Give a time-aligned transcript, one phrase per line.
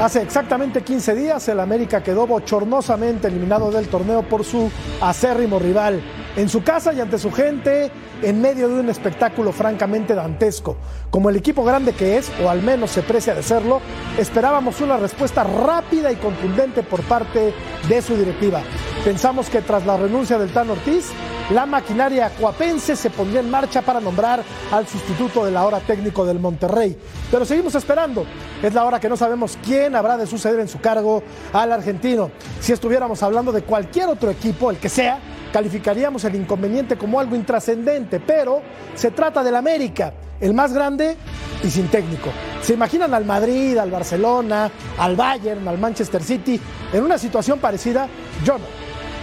[0.00, 4.68] Hace exactamente 15 días el América quedó bochornosamente eliminado del torneo por su
[5.00, 6.02] acérrimo rival.
[6.36, 10.76] En su casa y ante su gente, en medio de un espectáculo francamente dantesco.
[11.10, 13.80] Como el equipo grande que es, o al menos se precia de serlo,
[14.18, 17.54] esperábamos una respuesta rápida y contundente por parte
[17.88, 18.62] de su directiva.
[19.04, 21.10] Pensamos que tras la renuncia del Tan Ortiz,
[21.50, 24.42] la maquinaria cuapense se pondría en marcha para nombrar
[24.72, 26.98] al sustituto de la hora técnico del Monterrey.
[27.30, 28.24] Pero seguimos esperando.
[28.60, 32.30] Es la hora que no sabemos quién habrá de suceder en su cargo al argentino.
[32.60, 35.20] Si estuviéramos hablando de cualquier otro equipo, el que sea,
[35.54, 38.60] calificaríamos el inconveniente como algo intrascendente, pero
[38.92, 41.16] se trata del América, el más grande
[41.62, 42.30] y sin técnico.
[42.60, 46.60] ¿Se imaginan al Madrid, al Barcelona, al Bayern, al Manchester City
[46.92, 48.08] en una situación parecida?
[48.44, 48.64] Yo no.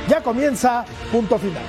[0.07, 1.63] Ya comienza punto final.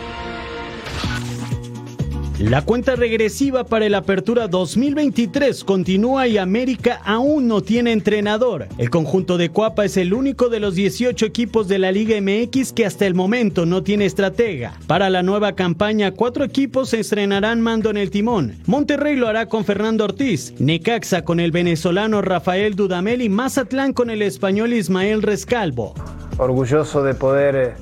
[2.38, 8.68] La cuenta regresiva para el Apertura 2023 continúa y América aún no tiene entrenador.
[8.78, 12.72] El conjunto de Cuapa es el único de los 18 equipos de la Liga MX
[12.72, 14.72] que hasta el momento no tiene estratega.
[14.86, 18.56] Para la nueva campaña, cuatro equipos se estrenarán mando en el timón.
[18.66, 24.08] Monterrey lo hará con Fernando Ortiz, Necaxa con el venezolano Rafael Dudamel y Mazatlán con
[24.08, 25.94] el español Ismael Rescalvo.
[26.38, 27.74] Orgulloso de poder eh,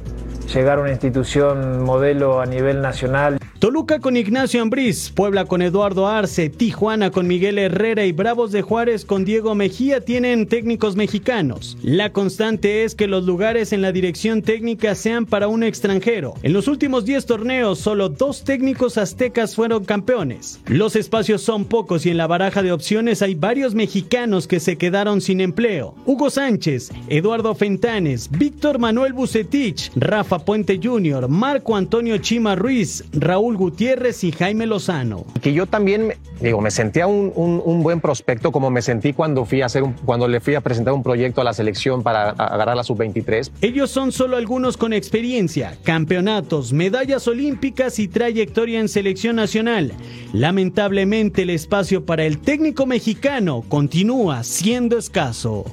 [0.53, 3.39] llegar a una institución modelo a nivel nacional.
[3.61, 8.63] Toluca con Ignacio Ambriz, Puebla con Eduardo Arce, Tijuana con Miguel Herrera y Bravos de
[8.63, 11.77] Juárez con Diego Mejía tienen técnicos mexicanos.
[11.83, 16.37] La constante es que los lugares en la dirección técnica sean para un extranjero.
[16.43, 20.59] En los últimos 10 torneos, solo dos técnicos aztecas fueron campeones.
[20.65, 24.79] Los espacios son pocos y en la baraja de opciones hay varios mexicanos que se
[24.79, 25.95] quedaron sin empleo.
[26.07, 33.50] Hugo Sánchez, Eduardo Fentanes, Víctor Manuel Bucetich, Rafa Puente Jr., Marco Antonio Chima Ruiz, Raúl
[33.57, 35.25] Gutiérrez y Jaime Lozano.
[35.43, 39.45] Que yo también, digo, me sentía un, un, un, buen prospecto como me sentí cuando
[39.45, 42.31] fui a hacer un, cuando le fui a presentar un proyecto a la selección para
[42.31, 43.51] agarrar la sub-23.
[43.63, 49.93] Ellos son solo algunos con experiencia, campeonatos, medallas olímpicas y trayectoria en selección nacional.
[50.33, 55.65] Lamentablemente el espacio para el técnico mexicano continúa siendo escaso.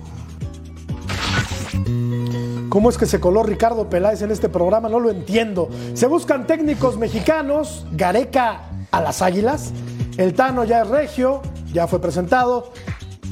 [2.69, 4.87] ¿Cómo es que se coló Ricardo Peláez en este programa?
[4.87, 5.69] No lo entiendo.
[5.93, 9.71] Se buscan técnicos mexicanos, Gareca a las Águilas,
[10.17, 11.41] el Tano ya es regio,
[11.73, 12.71] ya fue presentado.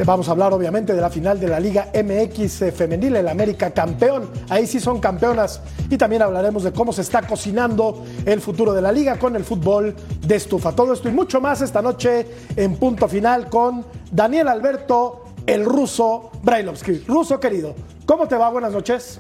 [0.04, 4.30] Vamos a hablar obviamente de la final de la Liga MX femenil, el América campeón.
[4.50, 5.62] Ahí sí son campeonas.
[5.90, 9.46] Y también hablaremos de cómo se está cocinando el futuro de la liga con el
[9.46, 10.74] fútbol de estufa.
[10.74, 16.32] Todo esto y mucho más esta noche en punto final con Daniel Alberto, el ruso
[16.44, 17.06] Brailovsky.
[17.08, 17.74] Ruso querido,
[18.06, 18.50] ¿cómo te va?
[18.50, 19.20] Buenas noches.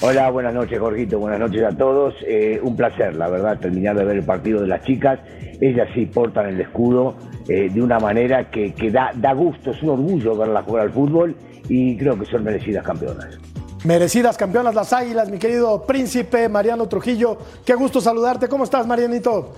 [0.00, 1.18] Hola, buenas noches, Jorgito.
[1.20, 2.14] Buenas noches a todos.
[2.26, 5.20] Eh, un placer, la verdad, terminar de ver el partido de las chicas.
[5.60, 7.14] Ellas sí portan el escudo
[7.48, 10.92] eh, de una manera que, que da, da, gusto, es un orgullo verlas jugar al
[10.92, 11.36] fútbol
[11.68, 13.38] y creo que son merecidas campeonas.
[13.84, 17.38] Merecidas campeonas las águilas, mi querido príncipe Mariano Trujillo.
[17.64, 18.48] Qué gusto saludarte.
[18.48, 19.54] ¿Cómo estás, Marianito?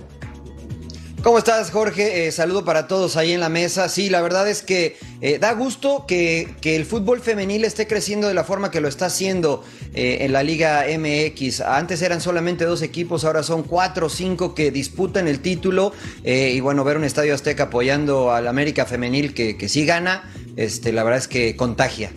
[1.25, 2.27] ¿Cómo estás, Jorge?
[2.27, 3.89] Eh, saludo para todos ahí en la mesa.
[3.89, 8.27] Sí, la verdad es que eh, da gusto que, que, el fútbol femenil esté creciendo
[8.27, 9.63] de la forma que lo está haciendo
[9.95, 11.61] eh, en la Liga MX.
[11.61, 15.93] Antes eran solamente dos equipos, ahora son cuatro o cinco que disputan el título.
[16.23, 20.93] Y bueno, ver un estadio Azteca apoyando al América Femenil que, que sí gana, este,
[20.93, 22.11] la verdad es que contagia.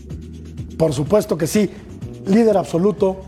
[0.76, 1.70] Por supuesto que sí.
[2.26, 3.24] Líder absoluto,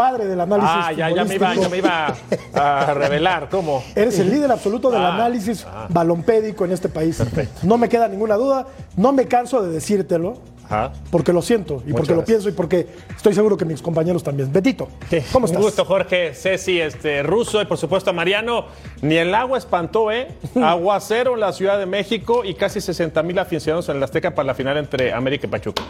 [0.00, 0.70] padre del análisis.
[0.72, 2.16] Ah, ya, ya, me iba, ya me iba
[2.54, 3.84] a revelar, ¿cómo?
[3.94, 5.88] Eres el líder absoluto del ah, análisis ah.
[5.90, 7.18] balompédico en este país.
[7.18, 7.60] Perfecto.
[7.64, 8.66] No me queda ninguna duda,
[8.96, 10.38] no me canso de decírtelo.
[10.64, 10.92] Ajá.
[11.10, 12.16] Porque lo siento y Muchas porque gracias.
[12.16, 14.50] lo pienso y porque estoy seguro que mis compañeros también.
[14.52, 14.88] Betito,
[15.32, 15.58] ¿cómo estás?
[15.58, 18.66] Un gusto, Jorge, Ceci, este, Ruso y por supuesto a Mariano.
[19.02, 20.28] Ni el agua espantó, ¿eh?
[20.54, 24.46] Aguacero en la Ciudad de México y casi 60 mil aficionados en el Azteca para
[24.46, 25.82] la final entre América y Pachuca.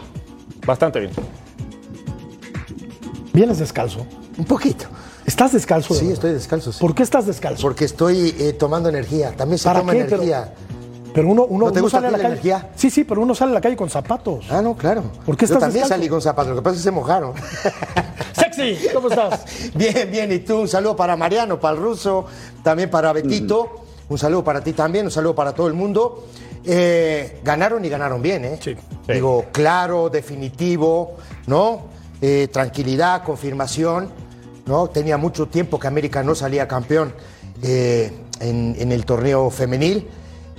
[0.65, 1.11] Bastante bien.
[3.33, 4.05] ¿Vienes descalzo?
[4.37, 4.85] Un poquito.
[5.25, 5.93] ¿Estás descalzo?
[5.93, 6.71] Sí, estoy descalzo.
[6.71, 6.79] Sí.
[6.79, 7.61] ¿Por qué estás descalzo?
[7.61, 9.31] Porque estoy eh, tomando energía.
[9.35, 10.01] También se toma qué?
[10.01, 10.53] energía.
[10.55, 12.33] Pero, pero uno, uno, ¿No te uno gusta sale a la, la calle.
[12.33, 12.69] energía?
[12.75, 14.45] Sí, sí, pero uno sale a la calle con zapatos.
[14.49, 15.03] Ah, no, claro.
[15.25, 15.93] ¿Por qué Yo estás también descalzo?
[16.01, 16.49] salí con zapatos.
[16.49, 17.33] Lo que pasa es que se mojaron.
[18.33, 19.45] Sexy, ¿cómo estás?
[19.75, 20.31] bien, bien.
[20.31, 22.25] Y tú, un saludo para Mariano, para el ruso,
[22.63, 23.83] también para Betito.
[24.09, 26.25] un saludo para ti también, un saludo para todo el mundo.
[26.65, 28.59] Eh, ganaron y ganaron bien, ¿eh?
[28.61, 28.75] Sí.
[29.07, 31.15] Digo, claro, definitivo,
[31.47, 31.90] ¿no?
[32.23, 34.09] Eh, tranquilidad, confirmación,
[34.67, 34.87] ¿no?
[34.89, 37.15] Tenía mucho tiempo que América no salía campeón
[37.63, 40.07] eh, en, el torneo femenil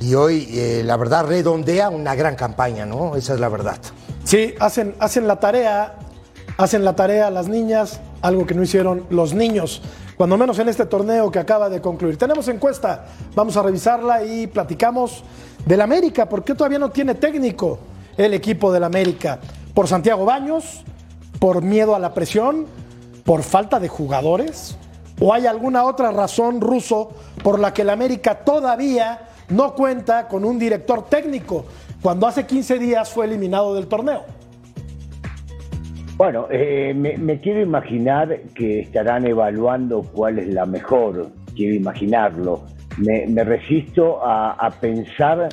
[0.00, 3.14] y hoy, eh, la verdad, redondea una gran campaña, ¿no?
[3.14, 3.78] Esa es la verdad.
[4.24, 5.98] Sí, hacen, hacen la tarea,
[6.56, 9.82] hacen la tarea las niñas, algo que no hicieron los niños,
[10.16, 12.18] cuando menos en este torneo que acaba de concluir.
[12.18, 13.06] Tenemos encuesta,
[13.36, 15.22] vamos a revisarla y platicamos
[15.64, 17.78] del América, porque todavía no tiene técnico
[18.16, 19.38] el equipo del América.
[19.72, 20.84] Por Santiago Baños,
[21.42, 22.66] por miedo a la presión,
[23.24, 24.78] por falta de jugadores,
[25.20, 30.44] o hay alguna otra razón ruso por la que el América todavía no cuenta con
[30.44, 31.64] un director técnico
[32.00, 34.22] cuando hace 15 días fue eliminado del torneo.
[36.16, 42.62] Bueno, eh, me, quiero imaginar que estarán evaluando cuál es la mejor, quiero imaginarlo.
[42.98, 45.48] Me, me resisto a, a pensar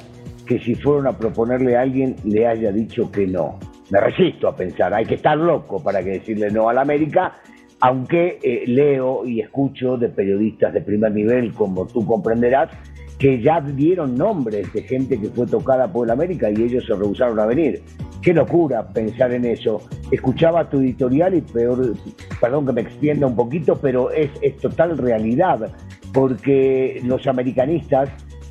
[0.46, 3.58] que si fueron a proponerle a alguien le haya dicho que no.
[3.90, 7.38] Me resisto a pensar, hay que estar loco para que decirle no a la América,
[7.80, 12.70] aunque eh, leo y escucho de periodistas de primer nivel, como tú comprenderás,
[13.18, 16.96] que ya dieron nombres de gente que fue tocada por el América y ellos se
[16.96, 17.82] rehusaron a venir.
[18.22, 19.82] Qué locura pensar en eso.
[20.12, 21.96] Escuchaba tu editorial y peor,
[22.40, 25.72] perdón que me extienda un poquito, pero es, es total realidad,
[26.14, 28.10] porque los americanistas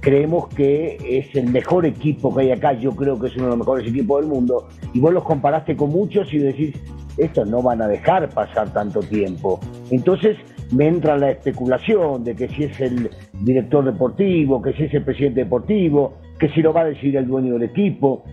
[0.09, 3.51] creemos que es el mejor equipo que hay acá, yo creo que es uno de
[3.51, 6.75] los mejores equipos del mundo, y vos los comparaste con muchos y decís,
[7.19, 9.61] estos no van a dejar pasar tanto tiempo.
[9.91, 10.39] Entonces
[10.73, 13.11] me entra la especulación de que si es el
[13.43, 17.27] director deportivo, que si es el presidente deportivo, que si lo va a decir el
[17.27, 18.25] dueño del equipo,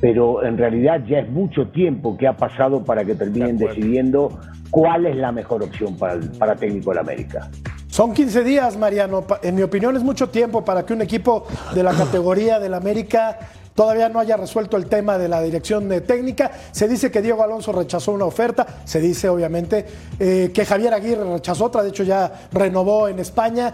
[0.00, 4.38] pero en realidad ya es mucho tiempo que ha pasado para que terminen decidiendo
[4.70, 7.50] cuál es la mejor opción para el para técnico de la América.
[7.94, 9.24] Son 15 días, Mariano.
[9.40, 11.46] En mi opinión es mucho tiempo para que un equipo
[11.76, 13.38] de la categoría del América
[13.72, 16.50] todavía no haya resuelto el tema de la dirección técnica.
[16.72, 19.86] Se dice que Diego Alonso rechazó una oferta, se dice obviamente
[20.18, 23.72] eh, que Javier Aguirre rechazó otra, de hecho ya renovó en España.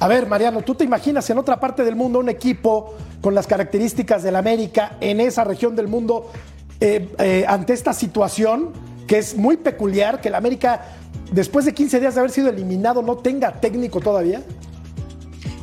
[0.00, 3.46] A ver, Mariano, ¿tú te imaginas en otra parte del mundo un equipo con las
[3.46, 6.32] características del América en esa región del mundo
[6.80, 8.72] eh, eh, ante esta situación
[9.06, 10.80] que es muy peculiar, que el América,
[11.32, 14.42] después de 15 días de haber sido eliminado, no tenga técnico todavía?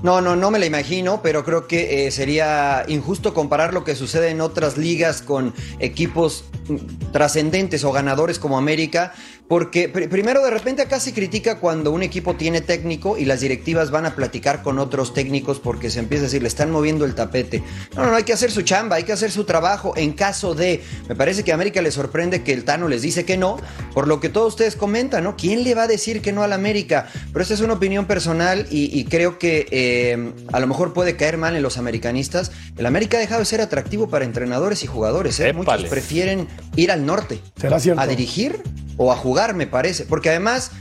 [0.02, 3.96] No, no, no me la imagino, pero creo que eh, sería injusto comparar lo que
[3.96, 9.14] sucede en otras ligas con equipos mm, trascendentes o ganadores como América,
[9.50, 13.42] porque pr- primero de repente acá se critica cuando un equipo tiene técnico y las
[13.42, 17.04] directivas van a platicar con otros técnicos porque se empieza a decir, le están moviendo
[17.04, 17.62] el tapete.
[17.96, 20.56] No, no, no, hay que hacer su chamba, hay que hacer su trabajo en caso
[20.56, 23.58] de, me parece que a América le sorprende que el Tano les dice que no,
[23.94, 25.36] por lo que todos ustedes comentan, ¿no?
[25.36, 27.08] ¿Quién le va a decir que no al América?
[27.34, 31.16] Pero esa es una opinión personal y, y creo que eh, a lo mejor puede
[31.18, 32.52] caer mal en los americanistas.
[32.78, 35.40] El América ha dejado de ser atractivo para entrenadores y jugadores.
[35.40, 35.54] ¿eh?
[35.54, 38.00] Muchos prefieren ir al norte ¿Será cierto?
[38.00, 38.62] a dirigir
[39.02, 40.06] o a jugar, me parece.
[40.06, 40.72] Porque además,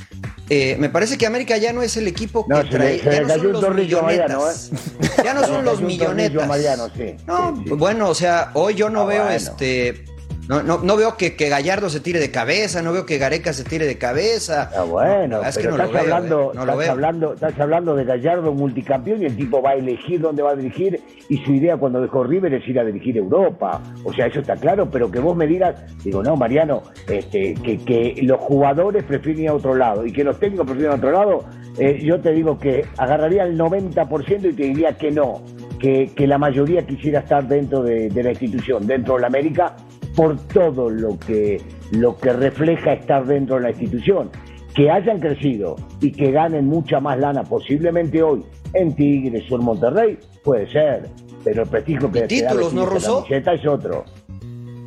[0.50, 2.99] eh, me parece que América ya no es el equipo que No, se le- trae.
[2.99, 4.70] se ya no son los Mariano, millonetas.
[4.72, 5.08] ¿eh?
[5.25, 6.49] Ya no son los millonetas.
[6.49, 7.70] Mariano, sí, No, sí, sí.
[7.75, 9.37] bueno, o sea, hoy yo no Ah, veo bueno.
[9.37, 10.05] este.
[10.49, 13.53] No, no, no veo que, que Gallardo se tire de cabeza, no veo que Gareca
[13.53, 14.71] se tire de cabeza.
[14.75, 16.79] Ah, bueno, No, es que pero no lo estás, veo, hablando, eh, no lo estás,
[16.79, 16.93] veo.
[16.93, 20.56] hablando, estás hablando de Gallardo multicampeón y el tipo va a elegir dónde va a
[20.56, 23.83] dirigir y su idea cuando dejó River es ir a dirigir Europa.
[24.05, 27.78] O sea, eso está claro, pero que vos me digas, digo, no, Mariano, este, que,
[27.85, 31.12] que los jugadores prefieren ir a otro lado y que los técnicos prefieren a otro
[31.12, 31.45] lado,
[31.78, 35.43] eh, yo te digo que agarraría el 90% y te diría que no,
[35.78, 39.76] que, que la mayoría quisiera estar dentro de, de la institución, dentro de la América,
[40.18, 44.30] por todo lo que, lo que refleja estar dentro de la institución.
[44.75, 48.44] Que hayan crecido y que ganen mucha más lana posiblemente hoy
[48.75, 51.08] en Tigres o en Monterrey, puede ser,
[51.44, 54.04] pero el prestigio que Y títulos, ¿no, camiseta es otro.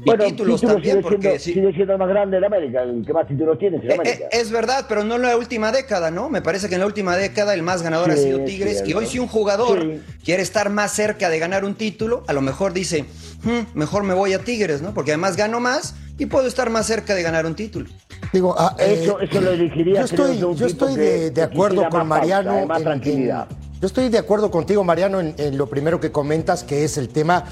[0.03, 1.53] Y títulos también, sigue, porque siendo, sí.
[1.53, 4.25] sigue siendo el más grande de América, el que más títulos tiene es Eh, América.
[4.25, 6.29] eh, es verdad, pero no en la última década, ¿no?
[6.29, 8.84] Me parece que en la última década el más ganador ha sido es Tigres.
[8.88, 10.01] Y hoy si un jugador Sí.
[10.24, 13.05] quiere estar más cerca de ganar un título, a lo mejor dice,
[13.43, 14.93] "Hmm, mejor me voy a Tigres, ¿no?
[14.93, 17.88] Porque además gano más y puedo estar más cerca de ganar un título.
[18.34, 22.50] Digo, ah, Eso- eso lo elegiría, Yo estoy, yo estoy de, acuerdo con más Mariano.
[22.51, 23.48] pausa, más en- tranquilidad.
[23.50, 26.97] en- yo estoy de acuerdo contigo, Mariano, en, en lo primero que comentas, que es
[26.97, 27.43] el tema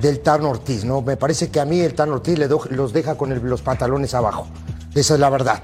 [0.00, 1.00] del Tano Ortiz, ¿no?
[1.02, 3.62] Me parece que a mí el Tano Ortiz le do- los deja con el- los
[3.62, 4.46] pantalones abajo.
[4.94, 5.62] Esa es la verdad.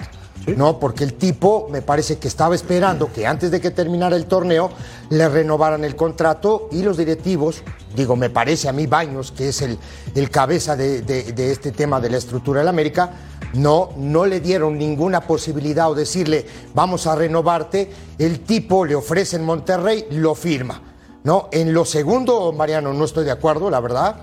[0.59, 0.79] ¿No?
[0.79, 4.69] Porque el tipo me parece que estaba esperando que antes de que terminara el torneo
[5.09, 7.63] le renovaran el contrato y los directivos,
[7.97, 9.79] digo, me parece a mí Baños, que es el,
[10.15, 13.11] el cabeza de, de- de este tema de la estructura del América,
[13.55, 17.91] no, no le dieron ninguna posibilidad o decirle, vamos a renovarte.
[18.19, 20.81] El tipo le ofrece en Monterrey, lo firma.
[21.23, 24.17] No, en lo segundo, Mariano, no estoy de acuerdo, la verdad.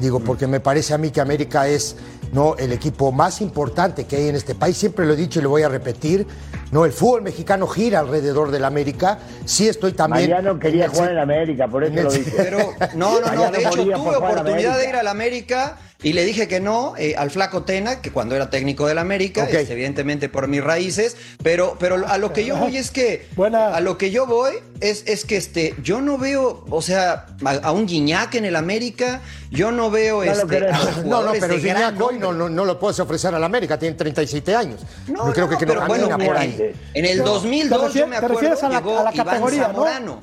[0.00, 1.96] Digo, porque me parece a mí que América es
[2.32, 4.76] no el equipo más importante que hay en este país.
[4.76, 6.26] Siempre lo he dicho y lo voy a repetir.
[6.70, 9.18] No, el fútbol mexicano gira alrededor del América.
[9.44, 10.30] Sí estoy también.
[10.30, 12.32] Mariano quería en el- jugar en América, por eso el- lo dice.
[12.36, 12.58] Pero
[12.94, 13.26] no, no, no.
[13.26, 17.14] Mariano De hecho, tuve oportunidad de ir al América y le dije que no eh,
[17.16, 21.16] al Flaco Tena, que cuando era técnico del América, este, evidentemente por mis raíces.
[21.42, 23.26] Pero, pero a lo que yo voy es que.
[23.34, 23.74] Buena.
[23.74, 27.50] A lo que yo voy es, es que este, yo no veo, o sea, a,
[27.50, 30.60] a un Guiñac en el América, yo no veo No este,
[31.04, 34.54] No, no, pero Gignac hoy no, no, no lo puedes ofrecer al América, tiene 37
[34.54, 34.80] años.
[35.08, 36.57] No, Yo creo no, que, que no pero bueno, camina por ahí.
[36.94, 39.50] En el Pero, 2002 ¿te yo me acuerdo a la- llegó a la Iván.
[39.50, 40.20] Zamorano.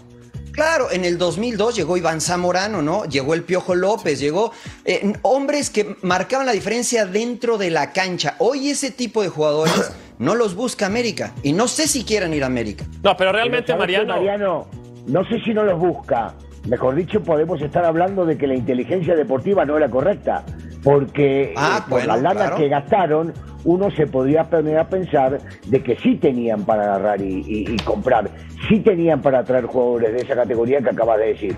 [0.52, 3.04] Claro, en el 2002 llegó Iván Zamorano, ¿no?
[3.06, 4.54] Llegó el Piojo López, llegó
[4.86, 8.36] eh, hombres que marcaban la diferencia dentro de la cancha.
[8.40, 12.44] Hoy ese tipo de jugadores no los busca América y no sé si quieran ir
[12.44, 12.86] a América.
[13.04, 14.16] No, pero realmente, Pero, ¿sabes qué, Mariano.
[14.16, 14.68] Mariano,
[15.08, 16.34] no sé si no los busca.
[16.70, 20.46] Mejor dicho, podemos estar hablando de que la inteligencia deportiva no era correcta.
[20.84, 22.56] Porque Ah, eh, por bueno, la lana claro.
[22.58, 23.34] que gastaron,
[23.66, 27.78] uno se podría poner a pensar de que sí tenían para agarrar y, y- y
[27.80, 28.30] comprar.
[28.70, 31.56] Sí tenían para traer jugadores de esa categoría que acabas de decir.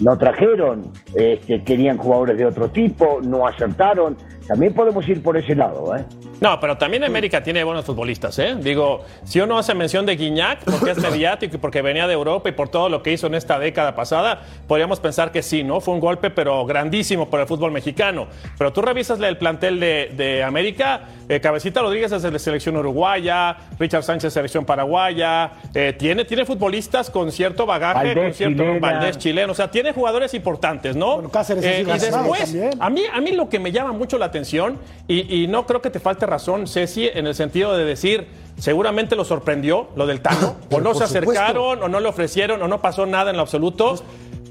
[0.00, 4.16] No trajeron, este, querían jugadores de otro tipo, no acertaron.
[4.48, 6.04] También podemos ir por ese lado, ¿eh?
[6.42, 8.56] No, pero también América tiene buenos futbolistas, ¿eh?
[8.58, 12.48] Digo, si uno hace mención de Guiñac, porque es mediático y porque venía de Europa
[12.48, 15.80] y por todo lo que hizo en esta década pasada, podríamos pensar que sí, ¿no?
[15.80, 18.26] Fue un golpe, pero grandísimo por el fútbol mexicano.
[18.58, 22.76] Pero tú revisas el plantel de, de América, eh, Cabecita Rodríguez es de la selección
[22.76, 28.62] uruguaya, Richard Sánchez selección paraguaya, eh, tiene, tiene futbolistas con cierto bagaje, Valdés, con cierto
[28.64, 28.80] chilena.
[28.80, 31.14] Valdés chileno, o sea, tiene jugadores importantes, ¿no?
[31.14, 32.70] Bueno, Cáceres Eh, y después, también.
[32.80, 35.80] a mí, a mí lo que me llama mucho la atención, y, y no creo
[35.80, 38.26] que te falte razón, Ceci, en el sentido de decir,
[38.58, 42.68] seguramente lo sorprendió lo del Tano, o no se acercaron, o no le ofrecieron, o
[42.68, 44.02] no pasó nada en lo absoluto.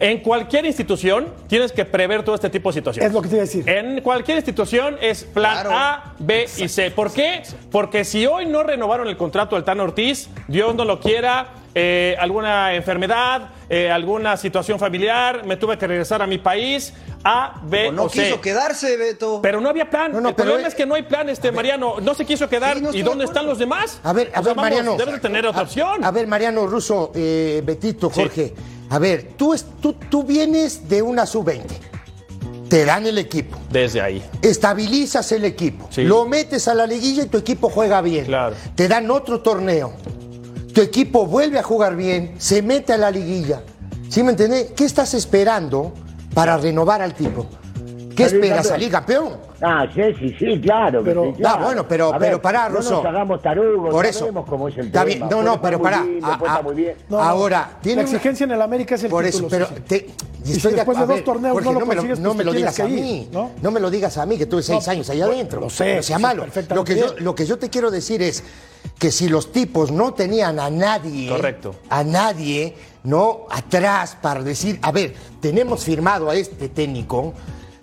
[0.01, 3.08] En cualquier institución tienes que prever todo este tipo de situaciones.
[3.10, 3.70] Es lo que te iba a decir.
[3.70, 5.70] En cualquier institución es plan Claro.
[5.74, 6.89] A, B y C.
[6.89, 7.43] ¿Por qué?
[7.72, 12.15] Porque si hoy no renovaron el contrato del Tano Ortiz, Dios no lo quiera, eh,
[12.20, 17.89] alguna enfermedad, eh, alguna situación familiar, me tuve que regresar a mi país, A, B
[17.89, 18.24] O no o C.
[18.24, 19.39] quiso quedarse, Beto.
[19.43, 20.12] Pero no había plan.
[20.12, 22.00] No, no, el pero, problema eh, es que no hay plan, este Mariano.
[22.01, 22.77] No se quiso quedar.
[22.77, 24.00] Sí, no estoy ¿Y de dónde están los demás?
[24.03, 24.98] A ver, a O ver, sea, vamos, Mariano.
[24.98, 26.03] Debes de tener otra a- opción.
[26.03, 28.53] A, ver, Mariano Russo, eh, Betito, Jorge.
[28.91, 31.63] A ver, tú, es- tú, tú vienes de una sub-20.
[32.69, 33.57] Te dan el equipo.
[33.69, 34.24] Desde ahí.
[34.41, 35.88] Estabilizas el equipo.
[35.89, 36.03] Sí.
[36.03, 38.25] Lo metes a la liguilla y tu equipo juega bien.
[38.25, 38.55] Claro.
[38.75, 39.93] Te dan otro torneo.
[40.74, 43.62] Tu equipo vuelve a jugar bien, se mete a la liguilla.
[44.10, 44.71] ¿Sí me entendés?
[44.75, 45.93] ¿Qué estás esperando
[46.33, 47.48] para renovar al tipo?
[48.15, 48.67] ¿Qué Salir esperas?
[48.67, 48.69] campeón.
[48.69, 49.50] ¿Salir campeón?
[49.63, 51.01] Ah, sí, sí, sí, claro.
[51.03, 51.57] Pero- sí, claro.
[51.59, 52.95] Ah, bueno, pero- A pero pará, no Russo.
[52.95, 54.19] nos hagamos tarugos, Por eso.
[54.19, 55.05] sabemos cómo es el Está tema.
[55.05, 55.19] bien.
[55.19, 56.05] No, Puede no, pero pará.
[56.23, 56.95] Ah, ah, estar muy bien.
[57.09, 57.23] No, no.
[57.23, 59.47] Ahora, tiene la exigencia en el América es el Por título.
[59.47, 59.81] eso, pero sí, sí.
[59.87, 60.07] te-
[60.43, 62.29] Y si estoy de después de dos torneos Jorge, no lo me lo, consigues, no
[62.29, 63.29] pues me lo digas a mí.
[63.31, 63.51] ¿no?
[63.61, 63.71] ¿no?
[63.71, 65.61] me lo digas a mí, que tuve seis No, años allá adentro.
[65.61, 66.47] lo sé, No sea malo.
[66.73, 68.43] Lo que, yo, lo que yo te quiero decir es
[68.97, 71.75] que si los tipos no tenían a nadie, Correcto.
[71.89, 77.33] a nadie, no atrás para decir, a ver, tenemos firmado a este técnico,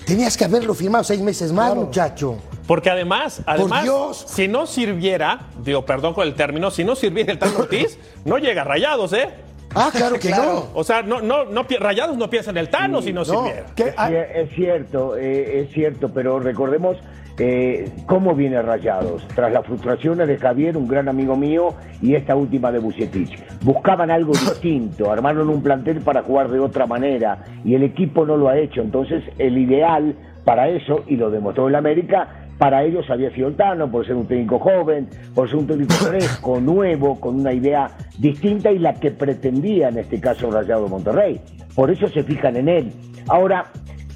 [0.09, 2.38] tenías que haberlo firmado seis meses más, muchacho.
[2.67, 4.25] Porque además, además, Dios.
[4.27, 8.38] si no sirviera, digo, perdón con el término, si no sirviera el Tano Ortiz, no
[8.38, 9.29] llega a Rayados, ¿eh?
[9.75, 10.71] Ah, claro que Claro.
[10.75, 10.81] no.
[10.81, 13.67] O sea, no, no, no, Rayados no piensa en el Tano si no, sirviera.
[13.99, 16.97] Ah, Sí, es cierto, eh, es cierto, pero recordemos
[17.38, 19.26] eh, cómo viene Rayados.
[19.35, 23.38] Tras las frustraciones de Javier, un gran amigo mío, y esta última de Bucetich.
[23.62, 28.37] Buscaban algo distinto, armaron un plantel para jugar de otra manera, y el equipo no
[28.37, 28.80] lo ha hecho.
[28.80, 30.14] Entonces, el ideal
[30.45, 32.28] para eso, y lo demostró el América,
[32.59, 36.61] para ellos había sido Tano, por ser un técnico joven, por ser un técnico fresco,
[36.61, 41.40] nuevo, con una idea distinta y la que pretendía en este caso Rayado Monterrey.
[41.75, 42.92] Por eso se fijan en él.
[43.28, 43.66] Ahora,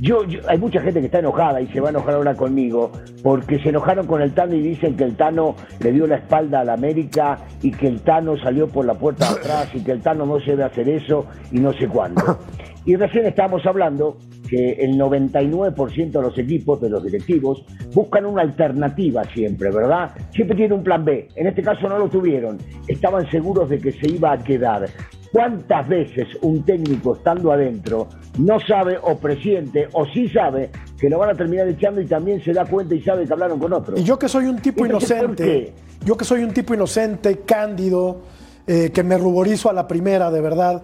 [0.00, 2.90] yo, yo- hay mucha gente que está enojada y se va a enojar ahora conmigo
[3.22, 6.60] porque se enojaron con el Tano y dicen que el Tano le dio la espalda
[6.60, 9.92] a la América y que el Tano salió por la puerta de atrás y que
[9.92, 12.38] el Tano no se debe hacer eso y no sé cuándo.
[12.84, 14.16] Y recién estábamos hablando
[14.48, 20.10] que el 99% de los equipos, de los directivos, buscan una alternativa siempre, ¿verdad?
[20.32, 21.28] Siempre tienen un plan B.
[21.36, 22.58] En este caso no lo tuvieron.
[22.88, 24.86] Estaban seguros de que se iba a quedar.
[25.32, 28.06] ¿Cuántas veces un técnico estando adentro
[28.38, 30.70] no sabe o presiente o sí sabe
[31.00, 33.58] que lo van a terminar echando y también se da cuenta y sabe que hablaron
[33.58, 33.96] con otro?
[33.98, 35.72] Y yo que soy un tipo Entonces, ¿por inocente,
[36.04, 38.20] yo que soy un tipo inocente, cándido,
[38.66, 40.82] eh, que me ruborizo a la primera, de verdad.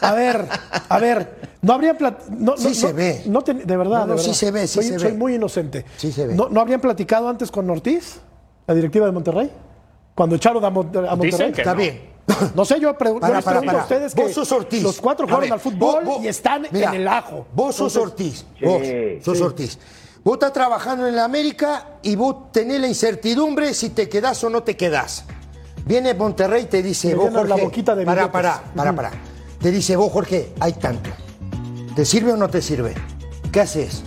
[0.00, 0.44] A ver,
[0.88, 1.28] a ver,
[1.62, 3.22] no habrían plat- no, Sí no, se no- ve.
[3.26, 5.16] no te- de verdad, No, no, de sí se ve, sí soy, se soy ve.
[5.18, 5.84] muy inocente.
[5.96, 6.34] Sí se ve.
[6.34, 8.20] ¿No, no habrían platicado antes con Ortiz,
[8.66, 9.50] la directiva de Monterrey?
[10.14, 11.30] Cuando echaron a, Mon- a Monterrey.
[11.30, 11.80] Dicen que Está no.
[11.80, 12.15] bien.
[12.54, 13.78] No sé, yo, pregu- yo Para, les para, pregunto para.
[13.80, 14.82] a ustedes que Vos sos Ortiz.
[14.82, 17.46] los cuatro jugaron ver, al fútbol vos- vos- y están mira, en el ajo.
[17.54, 18.44] Vos sos Entonces, Ortiz.
[18.58, 19.42] Sí, vos sos sí.
[19.44, 19.78] Ortiz.
[20.24, 24.50] Vos estás trabajando en la América y vos tenés la incertidumbre si te quedás o
[24.50, 25.24] no te quedás.
[25.84, 29.10] Viene Monterrey y te dice, Me vos Jorge, la boquita de para, para, para, para.
[29.60, 31.10] Te dice, vos Jorge, hay tanto.
[31.94, 32.92] ¿Te sirve o no te sirve?
[33.52, 34.02] ¿Qué haces?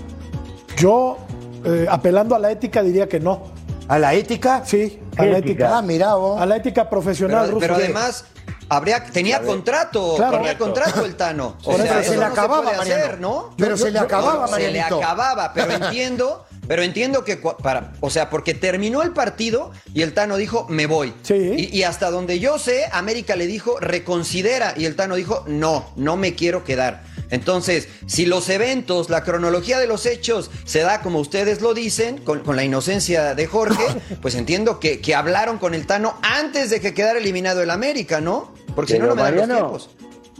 [0.77, 1.17] Yo,
[1.63, 3.43] eh, apelando a la ética, diría que no.
[3.89, 4.63] ¿A la ética?
[4.65, 5.77] Sí, a la ética.
[5.77, 6.39] Ah, mira vos.
[6.39, 7.59] A la ética profesional Pero, rusa.
[7.67, 8.25] pero además,
[8.69, 10.37] habría, tenía contrato, Claro.
[10.37, 11.57] tenía contrato el Tano.
[11.63, 12.83] O sea, eso se le no acababa, Mariano.
[13.03, 13.49] hacer, ¿no?
[13.57, 18.29] Pero se le acababa, Se le acababa, pero entiendo, pero entiendo que para, o sea,
[18.29, 21.11] porque terminó el partido y el Tano dijo, me voy.
[21.23, 21.33] Sí.
[21.71, 25.89] Y, y hasta donde yo sé, América le dijo, reconsidera, y el Tano dijo, no,
[25.95, 27.01] no me quiero quedar.
[27.31, 32.17] Entonces, si los eventos, la cronología de los hechos se da como ustedes lo dicen,
[32.19, 33.83] con, con la inocencia de Jorge,
[34.21, 38.21] pues entiendo que, que hablaron con el Tano antes de que quedara eliminado el América,
[38.21, 38.53] ¿no?
[38.75, 39.89] Porque si no, no me dan los tiempos.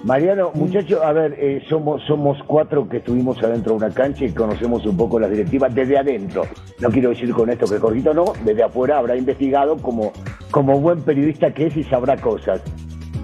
[0.03, 4.31] Mariano, muchachos, a ver, eh, somos, somos cuatro que estuvimos adentro de una cancha y
[4.31, 6.43] conocemos un poco las directivas desde adentro.
[6.79, 10.13] No quiero decir con esto que Jorgito no, desde afuera habrá investigado como,
[10.51, 12.61] como buen periodista que es y sabrá cosas.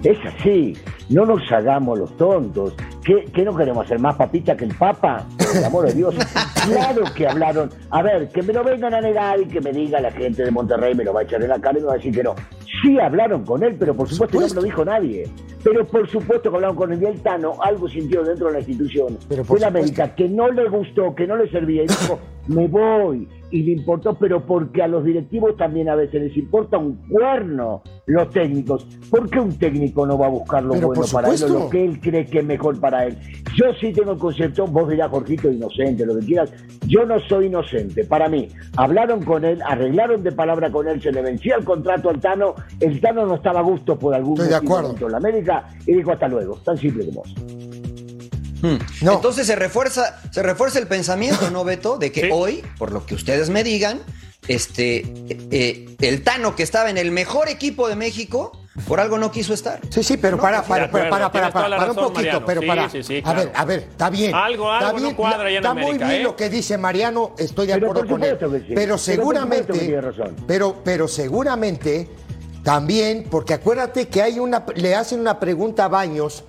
[0.06, 0.72] Es así,
[1.10, 2.74] no nos hagamos los tontos.
[3.04, 5.26] ¿Qué, qué no queremos hacer más papita que el Papa?
[5.36, 6.14] Por el amor de Dios.
[6.64, 7.70] Claro que hablaron.
[7.90, 10.50] A ver, que me lo vengan a negar y que me diga la gente de
[10.52, 12.22] Monterrey, me lo va a echar en la cara y me va a decir que
[12.22, 12.36] no.
[12.82, 15.28] Sí hablaron con él, pero por supuesto, no me lo dijo nadie.
[15.64, 19.18] Pero por supuesto que hablaron con el Tano, algo sintió dentro de la institución.
[19.28, 20.02] Pero por de la supuesto.
[20.02, 23.28] América, que no le gustó, que no le servía y dijo, me voy.
[23.48, 27.82] Y le importó, pero porque a los directivos también a veces les importa un cuerno
[28.06, 28.84] los técnicos.
[29.08, 31.70] ¿Por qué un técnico no va a buscar lo Pero bueno para él o lo
[31.70, 33.16] que él cree que es mejor para él?
[33.54, 36.52] Yo sí tengo el concepto, vos dirás, Jorgito, inocente, lo que quieras.
[36.88, 38.04] Yo no soy inocente.
[38.04, 42.10] Para mí, hablaron con él, arreglaron de palabra con él, se le vencía el contrato
[42.10, 42.54] al Tano.
[42.80, 45.08] El Tano no estaba a gusto por algún Estoy de acuerdo.
[45.08, 46.56] la América y dijo hasta luego.
[46.64, 47.55] Tan simple como eso.
[49.02, 49.12] No.
[49.14, 51.98] Entonces se refuerza, se refuerza el pensamiento, ¿no, Beto?
[51.98, 52.28] De que Sí.
[52.32, 54.00] hoy, por lo que ustedes me digan,
[54.48, 58.52] este, eh, eh, el Tano que estaba en el mejor equipo de México,
[58.86, 59.80] por algo no quiso estar.
[59.90, 62.46] Sí, sí, pero para, para, para, para, para, la para un poquito, Mariano.
[62.46, 62.90] pero Sí, para.
[62.90, 64.34] sí, sí, A ver, a ver, está bien.
[64.34, 66.24] Algo- está algo no bien, cuadra ahí en Está muy América, bien ¿eh?
[66.24, 68.38] lo que dice Mariano, estoy de Pero acuerdo con él.
[68.74, 69.98] Pero seguramente,
[70.46, 72.08] pero, pero seguramente
[72.62, 76.44] también, porque acuérdate que hay una, le hacen una pregunta a Baños,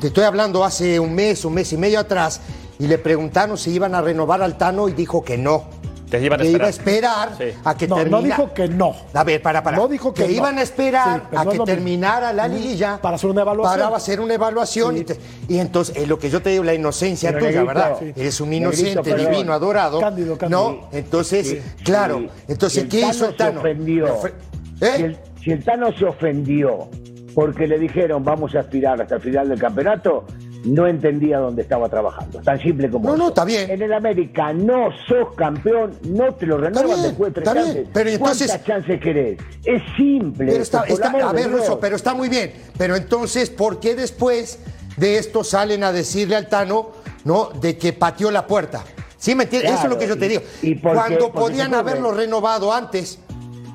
[0.00, 2.40] te estoy hablando hace un mes, un mes y medio atrás,
[2.78, 5.64] y le preguntaron si iban a renovar al Tano y dijo que no.
[6.10, 7.30] Que iban a Que iba a esperar.
[7.30, 7.58] esperar Sí.
[7.64, 8.94] a que No, no dijo que no.
[9.12, 9.76] A ver, para, para.
[9.76, 10.30] No dijo que no.
[10.30, 12.54] iban a esperar Sí, a que terminara la Ujú.
[12.54, 13.00] liguilla.
[13.02, 13.80] Para hacer una evaluación.
[13.82, 14.94] Para hacer una evaluación.
[14.94, 15.00] Sí.
[15.00, 17.96] Y, te- y entonces, es lo que yo te digo, la inocencia Pero, tuya, ¿verdad?
[17.98, 18.12] sí.
[18.14, 19.98] Eres un inocente, divino, adorado.
[19.98, 20.70] Cándido, Cándido.
[20.80, 22.18] No, entonces, Sí, claro.
[22.20, 22.28] sí.
[22.46, 23.58] Entonces, ¿qué hizo el se Tano?
[23.58, 24.06] ofendió.
[24.06, 24.34] Ofre-
[24.78, 24.96] Si, ¿Eh?
[25.06, 26.88] el, si el Tano se ofendió
[27.36, 30.24] porque le dijeron vamos a aspirar hasta el final del campeonato,
[30.64, 32.40] no entendía dónde estaba trabajando.
[32.40, 33.28] Tan simple como No, no, eso.
[33.28, 33.70] está bien.
[33.70, 37.66] En el América no sos campeón, no te lo renuevan bien, después de tres bien.
[37.66, 37.88] chances.
[37.92, 39.38] Pero entonces- ¿Cuántas chances querés?
[39.66, 40.46] Es simple.
[40.50, 41.50] Pero está, está- a ver.
[41.52, 42.52] Russo, pero está muy bien.
[42.78, 44.58] Pero entonces, ¿por qué después
[44.96, 46.92] de esto salen a decirle al Tano,
[47.24, 48.82] no, de que pateó la puerta?
[49.18, 49.72] ¿Sí me entiendes?
[49.72, 50.40] Eso es lo que yo te digo.
[50.62, 53.18] y porque- Cuando porque podían haberlo renovado antes,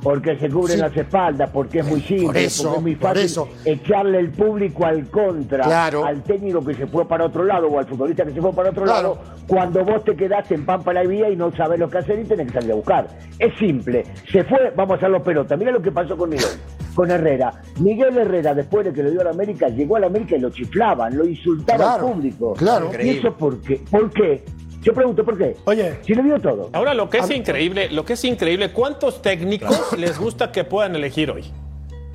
[0.02, 0.82] Porque se cubren Sí.
[0.82, 3.48] las espaldas, porque es muy simple, Por eso, porque es muy fácil eso.
[3.66, 6.06] echarle el público al contra, Claro.
[6.06, 8.72] al técnico que se fue para otro lado o al futbolista que se fue para
[8.72, 9.02] otro Claro.
[9.16, 12.20] lado, cuando vos te quedaste en Pampa la Vía y no sabes lo que hacer
[12.20, 13.08] y tenés que salir a buscar.
[13.38, 14.04] Es simple.
[14.32, 15.56] Se fue, vamos a hacerlo pelota.
[15.56, 16.48] Mira lo que pasó con Miguel,
[16.96, 17.52] con Herrera.
[17.80, 20.40] Miguel Herrera, después de que le dio a la América, llegó a la América y
[20.40, 22.54] lo chiflaban, lo insultaba Claro, al público.
[22.54, 22.90] claro.
[23.02, 23.82] ¿Y eso por qué?
[23.92, 24.44] ¿Por qué?
[24.82, 25.56] Yo pregunto, ¿por qué?
[25.66, 25.98] Oye.
[26.02, 26.70] Si le dio todo.
[26.74, 30.96] Ahora lo que es increíble, lo que es increíble, ¿cuántos técnicos les gusta que puedan
[30.96, 31.46] elegir hoy?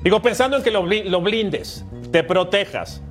[0.03, 3.01] Digo, pensando en que lo, lo blindes, te protejas.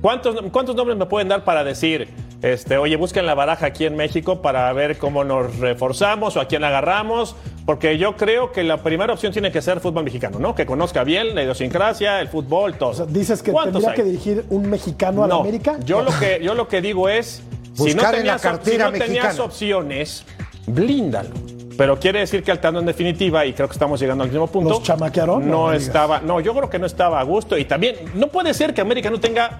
[0.00, 2.08] ¿Cuántos, ¿Cuántos nombres me pueden dar para decir,
[2.42, 6.46] este, oye, busquen la baraja aquí en México para ver cómo nos reforzamos o a
[6.46, 7.36] quién agarramos?
[7.66, 10.56] Porque yo creo que la primera opción tiene que ser fútbol mexicano, ¿no?
[10.56, 12.90] Que conozca bien la idiosincrasia, el fútbol, todo.
[12.90, 13.96] O sea, dices que ¿Cuántos tendría hay?
[13.96, 15.78] que dirigir un mexicano a la América.
[15.84, 18.42] Yo lo que, yo lo que digo es, si no Buscar en la tenías, op-
[18.42, 19.44] cartera si no tenías mexicana.
[19.44, 20.24] opciones,
[20.66, 21.30] blíndalo.
[21.76, 24.70] Pero quiere decir que Altano en definitiva, y creo que estamos llegando al mismo punto,
[24.70, 25.50] ¿Los chamaquearon?
[25.50, 28.74] no, estaba, no, yo creo que no estaba a gusto y también no puede ser
[28.74, 29.58] que América no tenga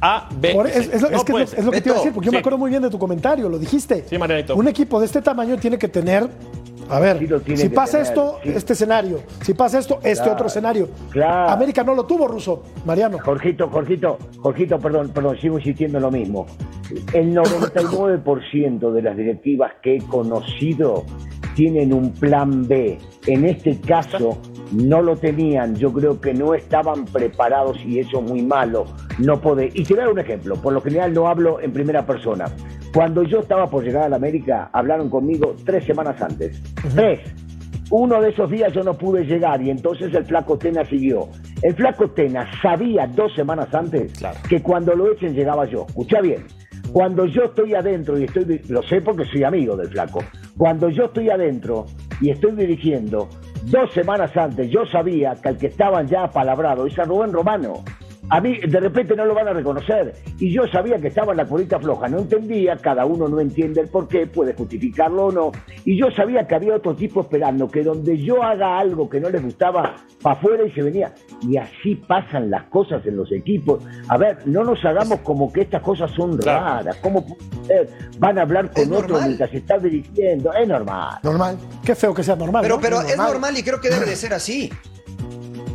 [0.00, 1.58] A, B, es, es lo, No es que es lo- ser.
[1.58, 2.36] es lo que te iba a decir, porque yo sí.
[2.36, 4.04] me acuerdo muy bien de tu comentario, lo dijiste.
[4.08, 4.54] Sí, Marianito.
[4.54, 6.28] Un equipo de este tamaño tiene que tener,
[6.88, 8.50] a ver, Sí si pasa tener, esto, sí.
[8.54, 10.88] este escenario, si pasa esto, este Claro, otro escenario.
[11.10, 11.50] claro.
[11.50, 13.18] América no lo tuvo, Ruso, Mariano.
[13.18, 16.46] Jorgito, Jorgito, Jorgito, perdón, perdón, sigo insistiendo en lo mismo.
[17.12, 21.04] El 99% de las directivas que he conocido
[21.54, 22.98] tienen un plan B.
[23.26, 24.38] En este caso,
[24.72, 28.86] no lo tenían, yo creo que no estaban preparados y eso es muy malo,
[29.18, 29.70] no poder.
[29.74, 32.46] Y te voy a dar un ejemplo, por lo general no hablo en primera persona.
[32.92, 36.62] Cuando yo estaba por llegar a la América, hablaron conmigo tres semanas antes.
[36.94, 37.20] Tres.
[37.90, 41.28] Uno de esos días yo no pude llegar y entonces el flaco Tena siguió.
[41.62, 44.12] El flaco Tena sabía dos semanas antes
[44.48, 45.86] que cuando lo echen llegaba yo.
[45.86, 46.46] Escucha bien.
[46.92, 50.20] Cuando yo estoy adentro y estoy, lo sé porque soy amigo del flaco,
[50.56, 51.86] cuando yo estoy adentro
[52.20, 53.28] y estoy dirigiendo,
[53.64, 57.84] dos semanas antes yo sabía que el que estaban ya palabrado es a Rubén Romano.
[58.28, 60.14] A mí de repente no lo van a reconocer.
[60.38, 63.80] Y yo sabía que estaba en la colita floja, no entendía, cada uno no entiende
[63.80, 65.52] el por qué, puede justificarlo o no.
[65.84, 69.30] Y yo sabía que había otro tipo esperando que donde yo haga algo que no
[69.30, 71.14] les gustaba, para afuera y se venía.
[71.42, 73.84] Y así pasan las cosas en los equipos.
[74.08, 76.96] A ver, no nos hagamos como que estas cosas son raras.
[76.96, 77.24] ¿Cómo
[78.18, 80.52] van a hablar con otro mientras se está dirigiendo?
[80.52, 81.18] Es normal.
[81.22, 81.58] Normal.
[81.84, 82.62] Qué feo que sea normal.
[82.62, 82.80] Pero, ¿no?
[82.80, 84.70] pero es normal y creo que debe de ser así.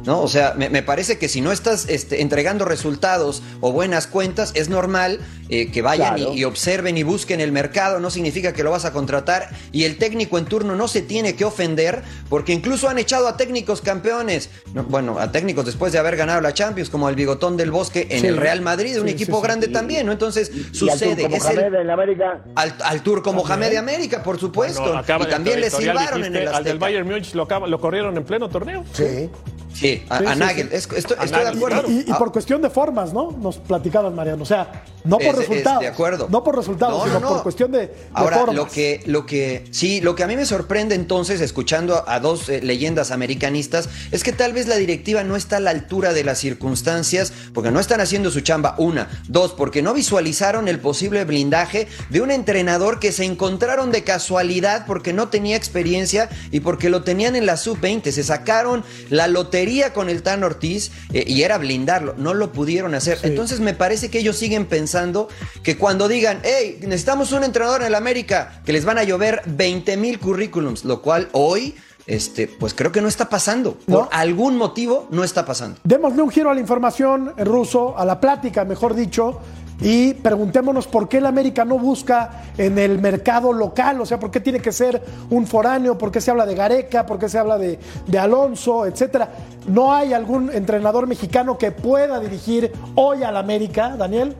[0.05, 0.21] ¿No?
[0.21, 4.51] O sea, me, me parece que si no estás este, entregando resultados o buenas cuentas,
[4.55, 6.33] es normal eh, que vayan y, Claro.
[6.35, 9.97] y observen y busquen el mercado, no significa que lo vas a contratar y el
[9.97, 14.49] técnico en turno no se tiene que ofender porque incluso han echado a técnicos campeones,
[14.73, 18.07] no, bueno, a técnicos después de haber ganado la Champions, como el Bigotón del Bosque
[18.09, 18.27] en Sí.
[18.27, 20.11] el Real Madrid, un Sí, equipo sí, grande también, ¿no?
[20.13, 20.59] Entonces Y
[20.89, 22.41] al sucede, turco es el- en América.
[22.55, 26.35] al, al turco Mohamed de América, por supuesto, Bueno, acaba y también le silbaron en
[26.35, 26.77] el Al del Azteca.
[26.79, 28.83] Bayern Múnich lo, lo corrieron en pleno torneo.
[28.93, 29.29] Sí.
[29.73, 30.75] Sí, a, Sí, a sí, Nagel, sí.
[30.75, 31.83] Es- estoy, A estoy de acuerdo.
[31.89, 33.31] Y, y Ah, por cuestión de formas, ¿no?
[33.31, 34.43] Nos platicabas, Mariano.
[34.43, 35.79] O sea, no por Es- es resultados.
[35.81, 36.27] de acuerdo.
[36.29, 37.29] No por resultados, No, no, sino no.
[37.35, 38.55] por cuestión de, de Ahora, formas.
[38.55, 42.19] lo que, lo que, sí, lo que a mí me sorprende entonces, escuchando a, a
[42.19, 46.13] dos eh, leyendas americanistas, es que tal vez la directiva no está a la altura
[46.13, 49.09] de las circunstancias, porque no están haciendo su chamba, una.
[49.27, 54.85] Dos, porque no visualizaron el posible blindaje de un entrenador que se encontraron de casualidad
[54.85, 58.11] porque no tenía experiencia y porque lo tenían en la sub-20.
[58.11, 59.60] Se sacaron la lotería
[59.93, 62.15] con el Tan Ortiz eh, y era blindarlo.
[62.17, 63.19] No lo pudieron hacer.
[63.23, 65.29] Entonces me parece que ellos siguen pensando
[65.63, 69.41] que cuando digan, hey, necesitamos un entrenador en el América, que les van a llover
[69.45, 71.75] 20 mil currículums, lo cual hoy,
[72.07, 73.75] este, pues creo que no está pasando.
[73.75, 75.79] Por algún motivo no está pasando.
[75.83, 79.41] Démosle un giro a la información en ruso, a la plática, mejor dicho,
[79.81, 84.29] y preguntémonos por qué el América no busca en el mercado local, o sea, por
[84.29, 87.39] qué tiene que ser un foráneo, por qué se habla de Gareca, por qué se
[87.39, 89.29] habla de, de Alonso, etcétera.
[89.67, 94.35] ¿No hay algún entrenador mexicano que pueda dirigir hoy al América, Daniel?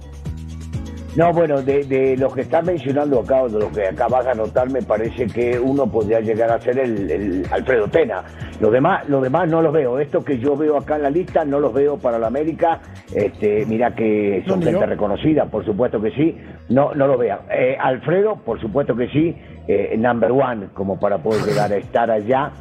[1.17, 4.25] No, bueno, de, de los que estás mencionando acá, o de los que acá vas
[4.27, 8.23] a notar, me parece que uno podría llegar a ser el, el Alfredo Tena.
[8.61, 9.99] Los demás, los demás no los veo.
[9.99, 12.79] Estos que yo veo acá en la lista no los veo para la América.
[13.13, 14.85] Este, mira que son No, gente yo.
[14.85, 16.37] reconocida, por supuesto que sí.
[16.69, 17.39] No, no lo veo.
[17.51, 19.35] Eh, Alfredo, por supuesto que sí.
[19.67, 22.51] Eh, number one, como para poder llegar a estar allá.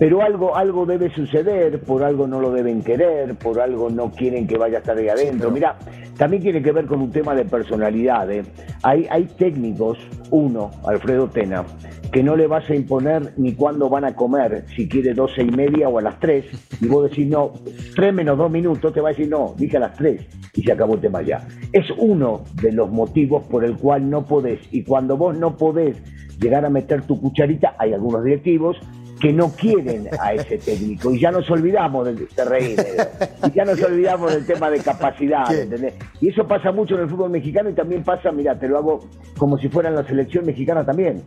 [0.00, 4.46] Pero algo, algo debe suceder, por algo no lo deben querer, por algo no quieren
[4.46, 5.50] que vaya a estar ahí adentro.
[5.50, 5.76] Mira,
[6.16, 8.32] también tiene que ver con un tema de personalidad.
[8.32, 8.42] ¿eh?
[8.82, 9.98] Hay, hay técnicos,
[10.30, 11.66] uno, Alfredo Tena,
[12.10, 15.50] que no le vas a imponer ni cuándo van a comer, si quiere doce y
[15.50, 16.46] media o a las tres,
[16.80, 17.52] y vos decís no,
[17.94, 20.72] tres menos dos minutos, te va a decir no, dije a las tres, y se
[20.72, 21.46] acabó el tema ya.
[21.74, 26.02] Es uno de los motivos por el cual no podés, y cuando vos no podés
[26.40, 28.78] llegar a meter tu cucharita, hay algunos directivos
[29.20, 31.12] que no quieren a ese técnico.
[31.12, 33.04] Y ya nos olvidamos del te reí, Pedro.
[33.46, 35.94] y ya nos olvidamos del tema de capacidad, ¿entendés?
[36.20, 39.00] Y eso pasa mucho en el fútbol mexicano y también pasa, mira, te lo hago
[39.36, 41.22] como si fuera en la selección mexicana también.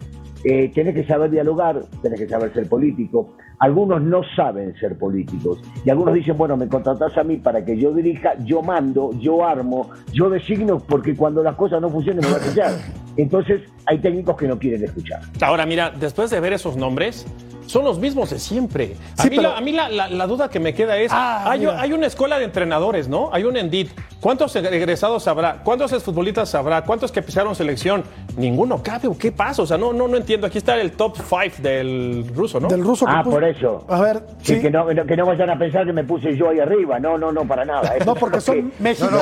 [0.46, 3.36] Eh, tenés que saber dialogar, tenés que saber ser político.
[3.60, 5.62] Algunos no saben ser políticos.
[5.86, 9.46] Y algunos dicen, bueno, me contratás a mí para que yo dirija, yo mando, yo
[9.46, 12.72] armo, yo designo, porque cuando las cosas no funcionen me voy a escuchar.
[13.16, 15.22] Entonces hay técnicos que no quieren escuchar.
[15.42, 17.26] Ahora, mira, después de ver esos nombres,
[17.68, 18.96] son los mismos de siempre.
[19.18, 21.12] A Sí, mí, pero- la, a mí la, la- la duda que me queda es,
[21.14, 23.30] Ah, hay, una escuela de entrenadores, ¿no?
[23.34, 23.90] Hay un Endit.
[24.20, 25.62] ¿Cuántos egresados habrá?
[25.64, 26.84] ¿Cuántos exfutbolistas habrá?
[26.84, 28.04] ¿Cuántos que pisaron selección?
[28.38, 29.62] Ninguno cabe o qué pasa.
[29.62, 30.48] O sea, no, no, no entiendo.
[30.48, 32.70] Aquí está el top 5 del ruso, ¿no?
[32.70, 33.86] Del ruso que Ah, puso- por eso.
[33.90, 34.62] A ver, Sí, sí.
[34.62, 37.00] que, no, que no- que no vayan a pensar que me puse yo ahí arriba.
[37.00, 37.94] No, no, no, para nada.
[38.06, 39.22] No, porque son que- mexicanos.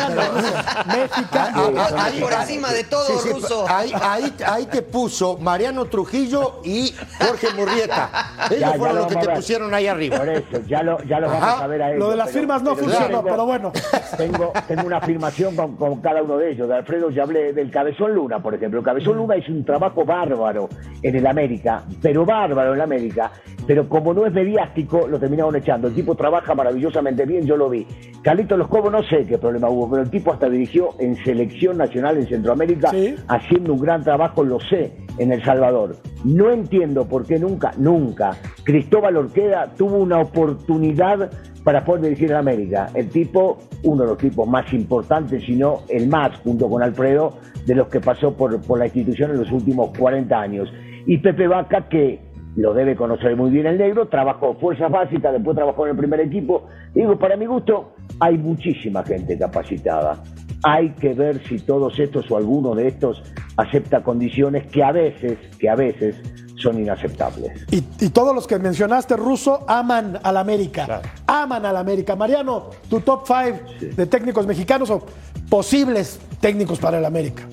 [0.87, 1.71] mexicanos.
[1.77, 3.65] Ah, por encima de todo, Sí, sí, ruso.
[3.67, 8.30] ahí, ahí, ahí te puso Mariano Trujillo y Jorge Murrieta.
[8.49, 10.17] Ellos Ya, ya fueron lo los que te pusieron ahí arriba.
[10.17, 11.99] Por eso, ya lo, ya lo vamos a ver a ellos.
[11.99, 13.71] Lo de las pero- firmas no pero funcionó, tengo- pero bueno.
[14.17, 16.67] Tengo, tengo una afirmación con, con cada uno de ellos.
[16.67, 18.79] De Alfredo ya hablé del Cabezón Luna, por ejemplo.
[18.79, 20.67] El Cabezón Luna hizo un trabajo bárbaro
[21.01, 23.31] en el América, pero bárbaro en el América.
[23.67, 25.87] Pero como no es mediático, lo terminaron echando.
[25.87, 27.85] El tipo trabaja maravillosamente bien, yo lo vi.
[28.23, 31.77] Carlitos Los Cobos, no sé qué problema hubo, pero el tipo hasta dirigió en selección
[31.77, 33.15] nacional en Centroamérica, Sí.
[33.27, 35.95] haciendo un gran trabajo, lo sé, en El Salvador.
[36.23, 38.31] No entiendo por qué nunca, nunca
[38.63, 41.31] Cristóbal Ortega tuvo una oportunidad
[41.63, 42.89] para poder dirigir a América.
[42.93, 47.37] El tipo, uno de los tipos más importantes, si no el más, junto con Alfredo,
[47.65, 50.71] de los que pasó por, por la institución en los últimos 40 años.
[51.05, 52.19] Y Pepe Vaca, que
[52.55, 56.19] lo debe conocer muy bien el negro, trabajó fuerzas básicas, después trabajó en el primer
[56.19, 56.67] equipo.
[56.93, 60.21] Digo, para mi gusto, hay muchísima gente capacitada.
[60.63, 63.23] Hay que ver si todos estos o alguno de estos
[63.57, 66.21] acepta condiciones que a veces, que a veces
[66.55, 67.65] son inaceptables.
[67.71, 71.01] Y, y todos los que mencionaste, Russo, aman al América.
[71.25, 72.15] Aman al América.
[72.15, 75.03] Mariano, tu top five de técnicos mexicanos o
[75.49, 77.47] posibles técnicos para el América.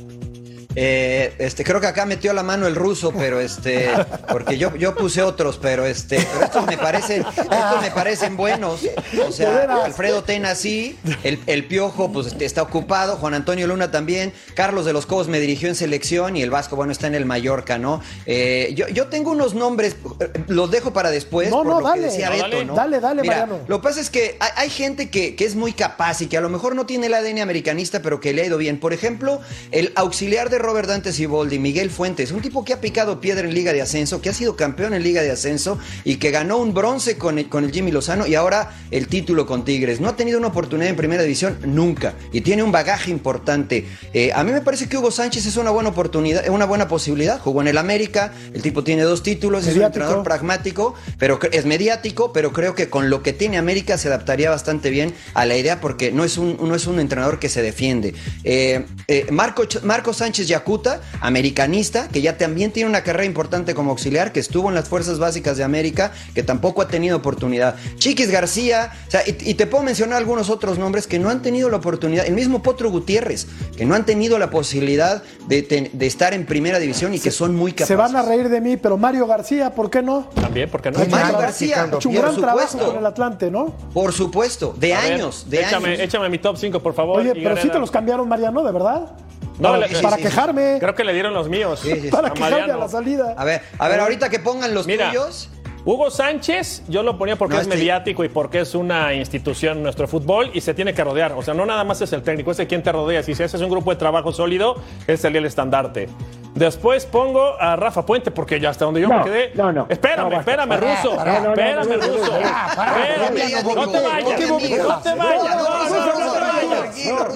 [0.80, 3.88] Eh, este, creo que acá metió la mano el ruso, pero este,
[4.30, 8.82] porque yo, yo puse otros, pero este, pero estos me parecen, estos me parecen buenos.
[9.26, 13.90] O sea, Alfredo Tena sí, el, el Piojo pues este, está ocupado, Juan Antonio Luna
[13.90, 17.16] también, Carlos de los Cobos me dirigió en selección y el Vasco, bueno, está en
[17.16, 18.00] el Mallorca, ¿no?
[18.26, 21.50] Eh, yo, yo tengo unos nombres, eh, los dejo para después.
[21.50, 22.02] No, por no, lo dale.
[22.02, 22.64] que decía No, Beto, dale.
[22.64, 22.74] ¿no?
[22.76, 23.64] Dale, dale, Mira, Mariano.
[23.66, 26.36] Lo que pasa es que hay, hay gente que, que es muy capaz y que
[26.36, 28.78] a lo mejor no tiene el ADN americanista, pero que le ha ido bien.
[28.78, 29.40] Por ejemplo,
[29.72, 33.54] el auxiliar de Robert Dante Siboldi, Miguel Fuentes, un tipo que ha picado piedra en
[33.54, 36.74] Liga de Ascenso, que ha sido campeón en Liga de Ascenso y que ganó un
[36.74, 39.98] bronce con el, con el Jimmy Lozano y ahora el título con Tigres.
[39.98, 43.87] No ha tenido una oportunidad en Primera División nunca y tiene un bagaje importante.
[44.12, 47.40] Eh, a mí me parece que Hugo Sánchez es una buena oportunidad, una buena posibilidad.
[47.40, 51.64] Jugó en el América, el tipo tiene dos títulos, es un entrenador pragmático, pero es
[51.64, 55.57] mediático, pero creo que con lo que tiene América se adaptaría bastante bien a la
[55.57, 58.14] idea porque no es un, no es un entrenador que se defiende.
[58.44, 63.90] Eh, eh, Marco, Marco Sánchez Yacuta, americanista, que ya también tiene una carrera importante como
[63.90, 67.77] auxiliar, que estuvo en las fuerzas básicas de América, que tampoco ha tenido oportunidad.
[67.97, 71.42] Chiquis García, o sea, y, y te puedo mencionar algunos otros nombres que no han
[71.42, 72.27] tenido la oportunidad.
[72.27, 77.14] El mismo Potro Gutiérrez, que no han tenido la posibilidad de, estar en primera división
[77.14, 77.88] y que son muy capaces.
[77.88, 80.29] Se van a reír de mí, pero Mario García, ¿por qué no?
[80.35, 81.01] También, ¿por qué no?
[81.01, 83.75] Hecho Mario García, ha hecho un por gran trabajo con el Atlante, ¿no?
[83.92, 86.01] Por supuesto, de A ver, años, de échame, años.
[86.01, 87.21] échame mi top 5, por favor.
[87.21, 89.12] Oye, y pero sí te los cambiaron, Mariano, ¿de verdad?
[89.59, 90.77] No, para le- para sí, quejarme.
[90.81, 91.81] Creo que le dieron los míos.
[91.83, 92.09] Sí, sí.
[92.11, 93.35] Para a quejarme a la salida.
[93.37, 95.51] A ver, a ver, ahorita que pongan los Mira, tuyos.
[95.90, 99.79] Hugo Sánchez, yo lo ponía porque No, es este- mediático y porque es una institución
[99.79, 101.33] en nuestro fútbol y se tiene que rodear.
[101.33, 103.22] O sea, no nada más es el técnico, es de quien te rodea.
[103.22, 104.74] Si haces un grupo de trabajo sólido,
[105.07, 106.11] él sería el estandarte.
[106.55, 109.53] Después pongo a Rafa Puente, porque ya hasta donde yo No, me quedé.
[109.55, 109.87] no, no.
[109.88, 111.16] Espérame, No, espérame, ruso.
[111.16, 112.38] pará, no, no, espérame, no, no, no, ruso.
[112.38, 114.40] Espérame, no, no te no, vayas.
[114.40, 115.16] ¿qué No te vayas.
[115.16, 116.11] No, No, no, no,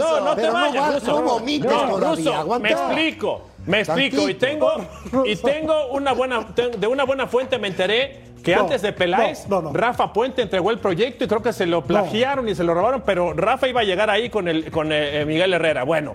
[0.03, 0.75] no, no, te vayas.
[0.83, 1.01] No, Ruso.
[1.01, 1.87] no te ruso.
[1.87, 3.41] no ruso, me explico.
[3.67, 4.29] Me explico.
[4.29, 4.73] Y tengo,
[5.25, 6.47] y tengo una buena,
[6.79, 9.79] de una buena fuente me enteré que No, antes de Peláez, no, no, no.
[9.79, 13.03] Rafa Puente entregó el proyecto y creo que se lo plagiaron y se lo robaron,
[13.07, 15.85] pero Rafa iba a llegar ahí con, el, con eh, eh, Miguel Herrera.
[15.85, 16.15] Bueno,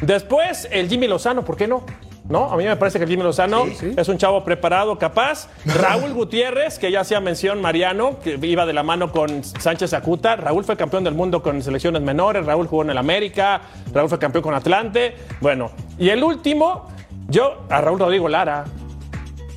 [0.00, 1.84] después el Jimmy Lozano, ¿por qué no?
[2.28, 2.50] ¿No?
[2.50, 5.48] A mí me parece que el Jimmy Lozano es un chavo preparado, capaz.
[5.66, 10.36] Raúl Gutiérrez, que ya hacía mención Mariano, que iba de la mano con Sánchez Acuta.
[10.36, 12.46] Raúl fue campeón del mundo con selecciones menores.
[12.46, 13.60] Raúl jugó en el América.
[13.92, 15.16] Raúl fue campeón con Atlante.
[15.40, 16.88] Bueno, y el último,
[17.28, 18.64] yo, a Raúl Rodrigo Lara.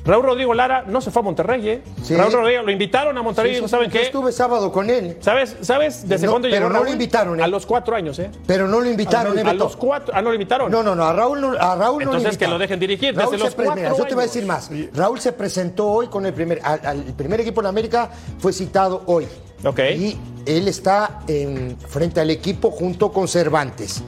[0.08, 1.82] Raúl Rodrigo Lara no se fue a Monterrey, ¿eh?
[2.02, 2.16] Sí.
[2.16, 4.06] Raúl Rodrigo lo invitaron a Monterrey y dijo, ¿saben Yo qué?
[4.06, 7.42] estuve sábado con él, ¿Sabes, ¿Sabes desde No, cuándo pero llegó no lo invitaron, ¿eh?
[7.42, 8.30] A los cuatro años, ¿eh?
[8.46, 9.38] pero no lo invitaron.
[9.38, 10.14] ¿eh, A los cuatro.
[10.16, 10.72] Ah, no lo invitaron.
[10.72, 13.10] No, no, no, a Raúl no, a Raúl no Entonces lo que lo dejen dirigir
[13.14, 14.70] desde Raúl los se mira, Yo te voy a decir más.
[14.94, 18.52] Raúl se presentó hoy con el primer, al, al- el primer equipo en América fue
[18.54, 19.26] citado hoy.
[19.64, 19.80] Ok.
[19.94, 20.16] Y
[20.46, 24.02] él está en, frente al equipo junto con Cervantes.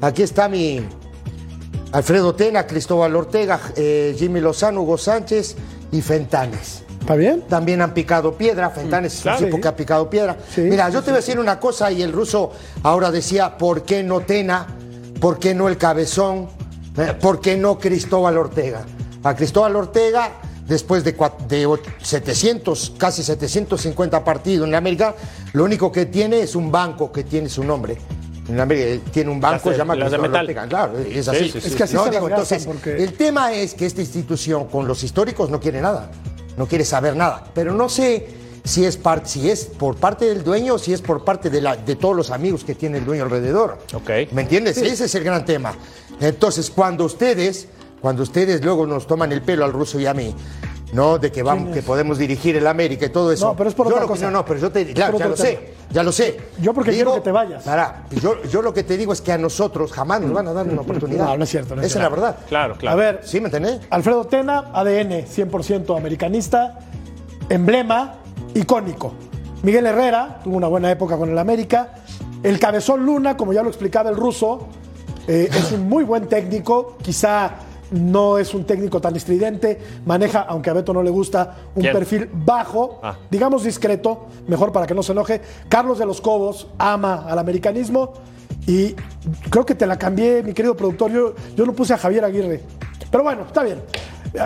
[0.00, 0.82] Aquí está mi
[1.96, 5.56] Alfredo Tena, Cristóbal Ortega, eh, Jimmy Lozano, Hugo Sánchez
[5.92, 6.82] y Fentanes.
[7.00, 7.42] ¿Está bien?
[7.48, 9.38] También han picado piedra, Fentanes es claro.
[9.38, 10.36] un tipo que ha picado piedra.
[10.54, 13.56] Sí, Mira, sí, yo te voy a decir una cosa y el ruso ahora decía,
[13.56, 14.66] ¿por qué no Tena?
[15.18, 16.48] ¿Por qué no el Cabezón?
[16.98, 18.84] Eh, ¿Por qué no Cristóbal Ortega?
[19.22, 20.32] A Cristóbal Ortega,
[20.68, 25.14] después de, cua- de och- 700, casi 750 partidos en América,
[25.54, 27.96] lo único que tiene es un banco que tiene su nombre.
[28.48, 30.64] En América tiene un banco se llama las de Cristóbal metal.
[30.64, 30.68] Ortega.
[30.68, 31.50] Claro, es Sí, así.
[31.50, 31.66] sí, sí.
[31.68, 35.02] Es que así No, digo, entonces, porque- el tema es que esta institución con los
[35.02, 36.10] históricos no quiere nada,
[36.56, 37.44] no quiere saber nada.
[37.54, 38.28] Pero no sé
[38.64, 41.60] si es, par- si es por parte del dueño o si es por parte de,
[41.60, 43.78] la- de todos los amigos que tiene el dueño alrededor.
[43.94, 44.10] Ok.
[44.32, 44.76] ¿Me entiendes?
[44.78, 45.74] Ese es el gran tema.
[46.20, 47.68] Entonces, cuando ustedes,
[48.00, 50.34] cuando ustedes luego nos toman el pelo al ruso y a mí,
[50.92, 51.18] ¿no?
[51.18, 53.48] De que vamos, que podemos dirigir el América y todo eso.
[53.48, 54.26] No, pero es por yo otra lo que- cosa.
[54.26, 56.36] No, no, pero yo te claro, ya lo sé, ya lo sé.
[56.60, 57.64] Yo porque quiero que te vayas.
[57.64, 60.52] Pará, yo, yo lo que te digo es que a nosotros jamás nos van a
[60.52, 61.26] dar una oportunidad.
[61.26, 62.36] No, no es cierto, no es Esa es la verdad.
[62.48, 62.92] Claro, claro.
[62.92, 63.80] A ver, ¿Sí me entendés?
[63.90, 66.78] Alfredo Tena, ADN 100% americanista,
[67.48, 68.16] emblema
[68.54, 69.14] icónico.
[69.62, 71.94] Miguel Herrera tuvo una buena época con el América.
[72.42, 74.68] El Cabezón Luna, como ya lo explicaba el ruso,
[75.26, 77.50] eh, es un muy buen técnico, quizá
[77.90, 81.92] no es un técnico tan estridente, maneja, aunque a Beto no le gusta, un ¿Quién?
[81.92, 83.16] perfil bajo, Ah.
[83.30, 85.40] digamos discreto, mejor para que no se enoje.
[85.68, 88.12] Carlos de los Cobos ama al americanismo
[88.66, 88.94] y
[89.50, 91.10] creo que te la cambié, mi querido productor.
[91.12, 92.62] Yo, yo no puse a Javier Aguirre.
[93.10, 93.80] Pero bueno, está bien.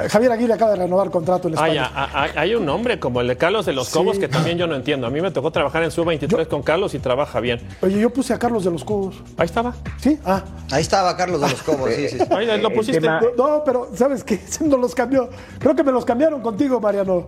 [0.09, 1.91] Javier Aguirre acaba de renovar contrato en Hay, España.
[1.95, 3.95] a- a- hay un nombre como el de Carlos de los Sí.
[3.99, 5.07] Cobos que también yo no entiendo.
[5.07, 7.61] A mí me tocó trabajar en Sub-23 con Carlos y trabaja bien.
[7.83, 9.17] Oye, yo puse a Carlos de los Cobos.
[9.37, 9.75] Ahí estaba.
[9.99, 10.19] ¿Sí?
[10.25, 10.43] Ah.
[10.71, 12.19] Ahí estaba Carlos de los Cobos, sí, sí.
[12.19, 12.25] sí.
[12.31, 13.01] Ahí lo pusiste.
[13.01, 14.41] tema- No, no, pero ¿sabes qué?
[14.61, 15.29] No los cambió.
[15.59, 17.27] Creo que me los cambiaron contigo, Mariano.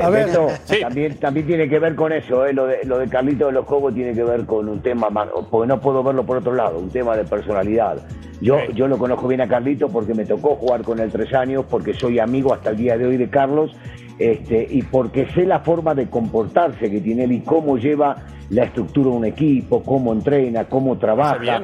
[0.00, 0.26] A ver.
[0.26, 0.80] Beto, Sí.
[0.80, 2.52] también, también tiene que ver con eso, ¿eh?
[2.52, 5.28] lo, de, lo de Carlito de los Cobos tiene que ver con un tema más,
[5.50, 7.98] porque no puedo verlo por otro lado, un tema de personalidad.
[8.40, 8.72] Yo, Sí.
[8.74, 11.94] yo lo conozco bien a Carlito porque me tocó jugar con él tres años, porque
[11.94, 13.76] soy amigo hasta el día de hoy de Carlos,
[14.18, 18.16] este, y porque sé la forma de comportarse que tiene él y cómo lleva
[18.50, 21.62] la estructura de un equipo, cómo entrena, cómo trabaja.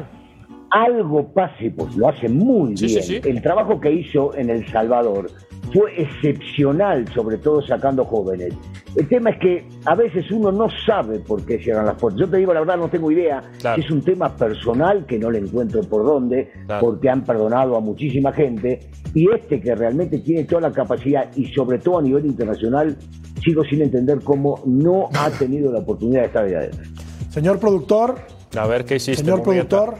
[0.72, 3.22] Algo pase, pues lo hace muy Sí, sí, bien.
[3.24, 3.28] sí.
[3.28, 5.28] El trabajo que hizo en El Salvador
[5.72, 8.54] fue excepcional, sobre todo sacando jóvenes.
[8.96, 12.20] El tema es que a veces uno no sabe por qué cierran las puertas.
[12.20, 13.42] Yo te digo la verdad, no tengo idea.
[13.60, 13.80] Claro.
[13.80, 16.80] Es un tema personal que no le encuentro por dónde, Claro.
[16.86, 18.80] porque han perdonado a muchísima gente.
[19.14, 22.96] Y este que realmente tiene toda la capacidad y sobre todo a nivel internacional,
[23.44, 26.82] sigo sin entender cómo no ha tenido la oportunidad de estar ahí adentro.
[27.30, 28.16] Señor productor,
[28.56, 29.22] A ver qué hiciste.
[29.22, 29.94] señor productor.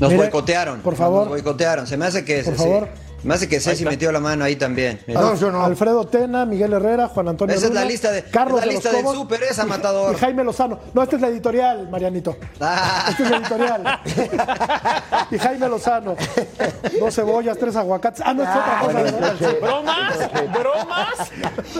[0.00, 0.80] Nos Mire, boicotearon.
[0.80, 1.20] por favor.
[1.22, 1.86] Nos boicotearon.
[1.86, 2.42] Se me hace que.
[2.42, 2.88] Por sí, favor.
[3.24, 5.00] Me hace que Ceci metió la mano ahí también.
[5.06, 5.64] No, yo no.
[5.64, 8.74] Alfredo Tena, Miguel Herrera, Juan Antonio Esa es la lista de- Carlos es la de
[8.74, 10.14] los lista del Cobos súper, esa, Matador.
[10.16, 10.78] Y Jaime Lozano.
[10.92, 12.36] No, esta es la editorial, Marianito.
[12.60, 13.06] Ah.
[13.10, 14.00] Esta es la editorial.
[15.30, 16.16] y Jaime Lozano.
[16.98, 18.22] Dos cebollas, tres aguacates.
[18.24, 18.92] Ah, no, es otra cosa.
[18.92, 19.32] bueno, ¿verdad?
[19.32, 20.18] entonces- ¿Bromas?
[20.52, 21.30] ¿Bromas?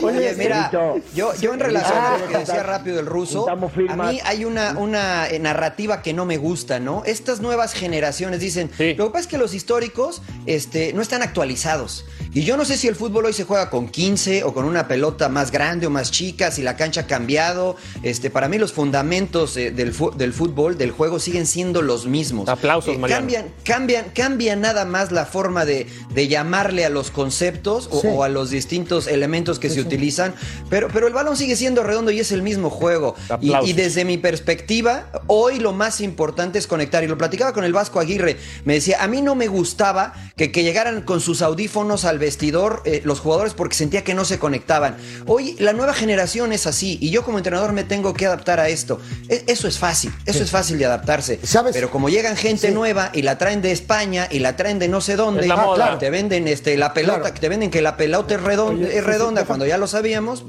[0.01, 0.69] Oye, mira,
[1.13, 4.45] yo, yo en relación a lo que Ah, decía rápido el ruso, a mí hay
[4.45, 7.03] una, una eh, narrativa que no me gusta, ¿no?
[7.05, 8.93] Estas nuevas generaciones dicen, Sí.
[8.95, 12.05] lo que pasa es que los históricos este, no están actualizados.
[12.35, 14.87] Y yo no sé si el fútbol hoy se juega con 15 o con una
[14.87, 17.75] pelota más grande o más chica, si la cancha ha cambiado.
[18.01, 22.49] Este, para mí los fundamentos eh, del, del fútbol, del juego, siguen siendo los mismos.
[22.49, 23.21] Aplausos, Eh, Mariano.
[23.21, 28.07] cambian, cambian, cambia nada más la forma de, de llamarle a los conceptos o, Sí.
[28.11, 30.33] o a los distintos elementos que se utilizan,
[30.71, 33.15] pero, pero el balón sigue siendo redondo y es el mismo juego.
[33.41, 37.03] Y desde mi perspectiva, hoy lo más importante es conectar.
[37.03, 38.37] Y lo platicaba con el Vasco Aguirre.
[38.65, 42.81] Me decía, a mí no me gustaba que, que llegaran con sus audífonos al vestidor
[42.85, 44.97] eh, los jugadores porque sentía que no se conectaban.
[45.27, 48.69] Hoy la nueva generación es así y yo como entrenador me tengo que adaptar a
[48.69, 48.99] esto.
[49.29, 51.39] E- eso es fácil, eso es fácil de adaptarse.
[51.43, 51.73] ¿Sabes?
[51.73, 52.73] Pero como llegan gente Sí.
[52.73, 55.75] nueva y la traen de España y la traen de no sé dónde, ah, moda.
[55.75, 57.33] claro, te venden este, la pelota, Claro.
[57.35, 59.87] que te venden que la pelota es redonda, Oye, es sí, redonda cuando ya lo
[59.87, 60.45] sabíamos.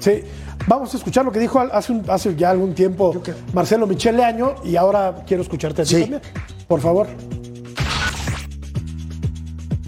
[0.00, 0.22] Sí.
[0.68, 4.56] Vamos a escuchar lo que dijo hace, un- hace ya algún tiempo Marcelo Michele Año
[4.64, 6.00] y ahora quiero escucharte a ti Sí.
[6.02, 6.22] también.
[6.66, 7.06] Por favor.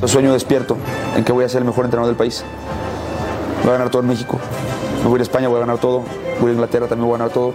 [0.01, 0.77] Yo sueño despierto
[1.19, 2.45] en que voy a ser el mejor entrenador del país.
[3.63, 4.39] Voy a ganar todo en México.
[4.99, 6.05] Me voy a ir a España, voy a ganar todo.
[6.41, 7.53] Voy a Inglaterra, también voy a ganar todo.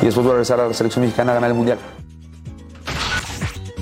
[0.00, 1.78] Y después voy a regresar a la selección mexicana a ganar el Mundial.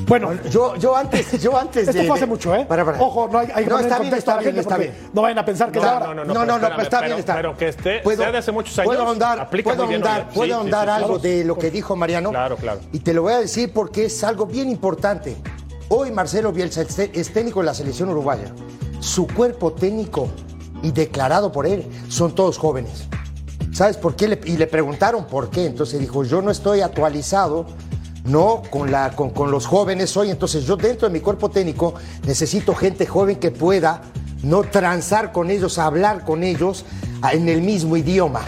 [0.08, 2.64] Bueno, Yo, yo antes, yo antes esto de- fue hace mucho, ¿eh?
[2.68, 3.00] Para, para.
[3.02, 4.94] Ojo, no hay, hay que No, está bien, está bien, está bien.
[5.12, 6.06] No vayan a pensar que No, ahora.
[6.06, 7.34] no, no, No, no, no, espérame, pero está bien, pero- está.
[7.34, 10.52] pero que esté- sea de hace muchos años, Puedo ahondar, puedo ahondar, puedo Sí, sí,
[10.52, 11.22] ahondar sí, algo claro.
[11.22, 12.30] de lo que dijo Mariano.
[12.30, 12.80] Claro, claro.
[12.92, 15.36] Y te lo voy a decir porque es algo bien importante.
[15.88, 18.52] Hoy Marcelo Bielsa es técnico de la selección uruguaya.
[19.06, 20.26] Su cuerpo técnico
[20.82, 23.04] y declarado por él son todos jóvenes.
[23.72, 24.40] ¿Sabes por qué?
[24.46, 25.64] Y le preguntaron por qué.
[25.64, 27.66] Entonces dijo, yo no estoy actualizado,
[28.24, 30.30] no con, la, con, con los jóvenes hoy.
[30.30, 31.94] Entonces yo dentro de mi cuerpo técnico
[32.26, 34.02] necesito gente joven que pueda
[34.42, 36.84] no transar con ellos, hablar con ellos
[37.32, 38.40] en el mismo idioma.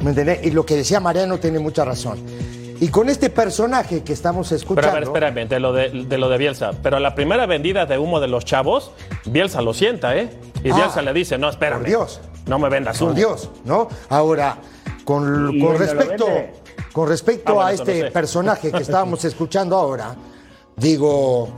[0.00, 0.40] ¿Me?
[0.42, 2.18] Y lo que decía Mariano tiene mucha razón.
[2.82, 4.90] Y con este personaje que estamos Pero escuchando...
[4.90, 6.72] a ver, espérame, de lo de, de lo de Bielsa.
[6.82, 8.90] Pero la primera vendida de humo de los chavos,
[9.24, 10.30] Bielsa lo sienta, ¿eh?
[10.64, 11.78] Y Ah, Bielsa le dice, no, espérame.
[11.78, 12.20] por Dios.
[12.46, 13.10] No me vendas humo.
[13.10, 13.86] Por Dios, ¿no?
[14.08, 14.56] Ahora,
[15.04, 16.26] con, ¿Y con él no lo respecto,
[16.92, 18.10] con respecto Ah, bueno, a no este sé.
[18.10, 20.16] personaje que estábamos escuchando ahora,
[20.76, 21.50] digo,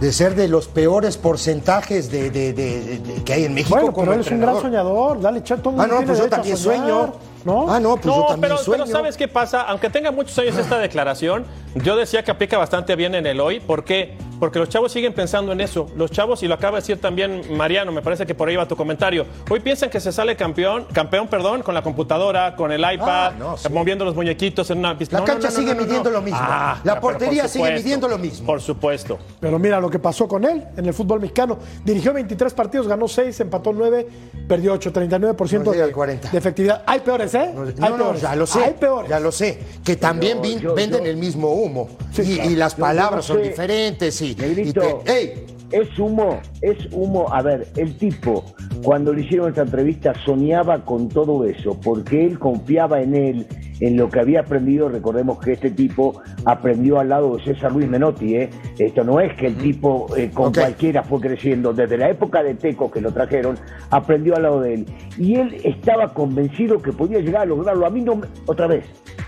[0.00, 3.76] de ser de los peores porcentajes de, de- de- de- de- que hay en México.
[3.76, 5.20] Bueno, como pero él es un gran soñador.
[5.20, 7.12] Dale, chat, todo el Ah, no, pues yo también sueño.
[7.48, 7.70] ¿No?
[7.72, 8.84] Ah, no, pues yo No, también pero, sueño.
[8.84, 9.62] pero ¿sabes qué pasa?
[9.62, 13.60] Aunque tenga muchos años esta declaración, yo decía que aplica bastante bien en el hoy.
[13.60, 14.16] ¿Por qué?
[14.40, 15.88] Porque los chavos siguen pensando en eso.
[15.96, 18.68] Los chavos, y lo acaba de decir también Mariano, me parece que por ahí va
[18.68, 19.26] tu comentario.
[19.50, 23.32] Hoy piensan que se sale campeón, campeón, perdón, con la computadora, con el iPad, Ah,
[23.36, 23.68] no, sí.
[23.68, 25.16] moviendo los muñequitos en una pista.
[25.16, 25.86] La No, cancha no, no, sigue no, no.
[25.86, 26.38] midiendo lo mismo.
[26.40, 28.46] Ah, La por portería sigue midiendo lo mismo.
[28.46, 29.18] Por supuesto.
[29.40, 31.58] Pero mira lo que pasó con él en el fútbol mexicano.
[31.84, 34.06] Dirigió 23 partidos, ganó 6, empató 9,
[34.46, 36.30] perdió 8, 39% No llega de, al 40.
[36.30, 36.82] de efectividad.
[36.86, 37.50] Hay peores, ¿eh?
[37.52, 38.22] No, Hay no, no, peores.
[38.22, 38.64] ya lo sé.
[38.64, 39.10] Hay peores.
[39.10, 39.58] Ya lo sé.
[39.84, 41.88] Que también Yo- vin- yo- venden yo- el mismo humo.
[42.12, 42.50] Sí, y, claro.
[42.50, 44.20] y las palabras son diferentes.
[44.22, 45.46] Y, Negrito, te- ¡Ey!
[45.70, 47.26] es humo, es humo.
[47.32, 48.44] A ver, el tipo,
[48.82, 53.46] cuando le hicieron esta entrevista, soñaba con todo eso, porque él confiaba en él,
[53.80, 54.88] en lo que había aprendido.
[54.88, 58.50] Recordemos que este tipo aprendió al lado de César Luis Menotti, ¿eh?
[58.78, 61.74] Esto no es que el tipo eh, con cualquiera fue creciendo.
[61.74, 63.58] Desde la época de Teco, que lo trajeron,
[63.90, 64.86] aprendió al lado de él.
[65.18, 67.84] Y él estaba convencido que podía llegar a lograrlo.
[67.86, 68.84] A mí no, me- otra vez,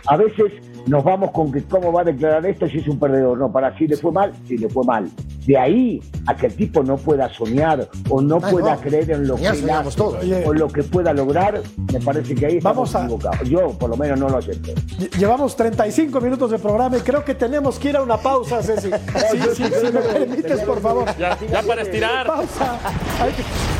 [0.06, 0.52] a veces
[0.86, 3.38] nos vamos con que cómo va a declarar esto si es un perdedor.
[3.38, 5.08] No, para si le fue mal, si le fue mal.
[5.46, 8.80] De ahí a que el tipo no pueda soñar o no Ah, pueda no.
[8.80, 11.60] creer en lo Ya que o lo que pueda lograr,
[11.92, 13.48] me parece que ahí estamos Vamos a- equivocados.
[13.48, 14.72] Yo, por lo menos, no lo acepto.
[14.72, 18.62] Lle- Llevamos 35 minutos de programa y creo que tenemos que ir a una pausa,
[18.62, 18.90] Ceci.
[19.30, 21.04] Sí, sí, si me permites, por favor.
[21.18, 22.26] Ya, ya para estirar.
[22.26, 22.78] Pausa.
[23.20, 23.79] Hay que-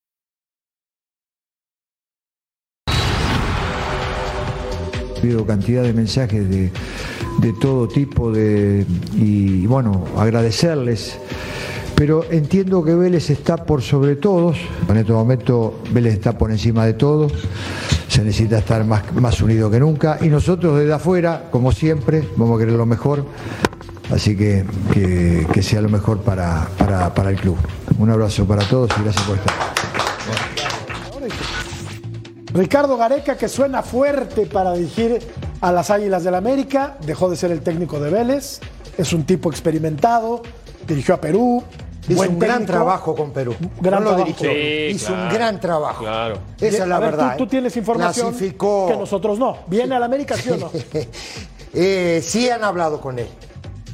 [5.21, 6.71] Ha habido cantidad de mensajes de,
[7.41, 11.15] de todo tipo de, y bueno, agradecerles.
[11.93, 14.57] Pero entiendo que Vélez está por sobre todos.
[14.89, 17.33] En este momento Vélez está por encima de todos.
[18.07, 20.17] Se necesita estar más, más unido que nunca.
[20.21, 23.23] Y nosotros desde afuera, como siempre, vamos a querer lo mejor.
[24.11, 27.57] Así que que, que sea lo mejor para, para, para el club.
[27.99, 29.90] Un abrazo para todos y gracias por estar.
[32.53, 35.19] Ricardo Gareca, que suena fuerte para dirigir
[35.61, 38.59] a las Águilas del América, dejó de ser el técnico de Vélez,
[38.97, 40.41] es un tipo experimentado,
[40.87, 41.63] dirigió a Perú.
[42.07, 43.55] Hizo buen un gran trabajo con Perú.
[43.79, 44.25] Gran no lo trabajo.
[44.43, 44.49] dirigió.
[44.51, 46.03] Sí, Hizo un gran trabajo.
[46.03, 46.39] Claro.
[46.59, 47.31] Esa es la A ver, verdad.
[47.33, 47.47] Tú, tú ¿eh?
[47.51, 48.87] tienes información Clasificó.
[48.89, 49.57] que nosotros no.
[49.67, 50.71] ¿Viene al América, sí o no?
[51.73, 53.27] Eh, sí han hablado con él.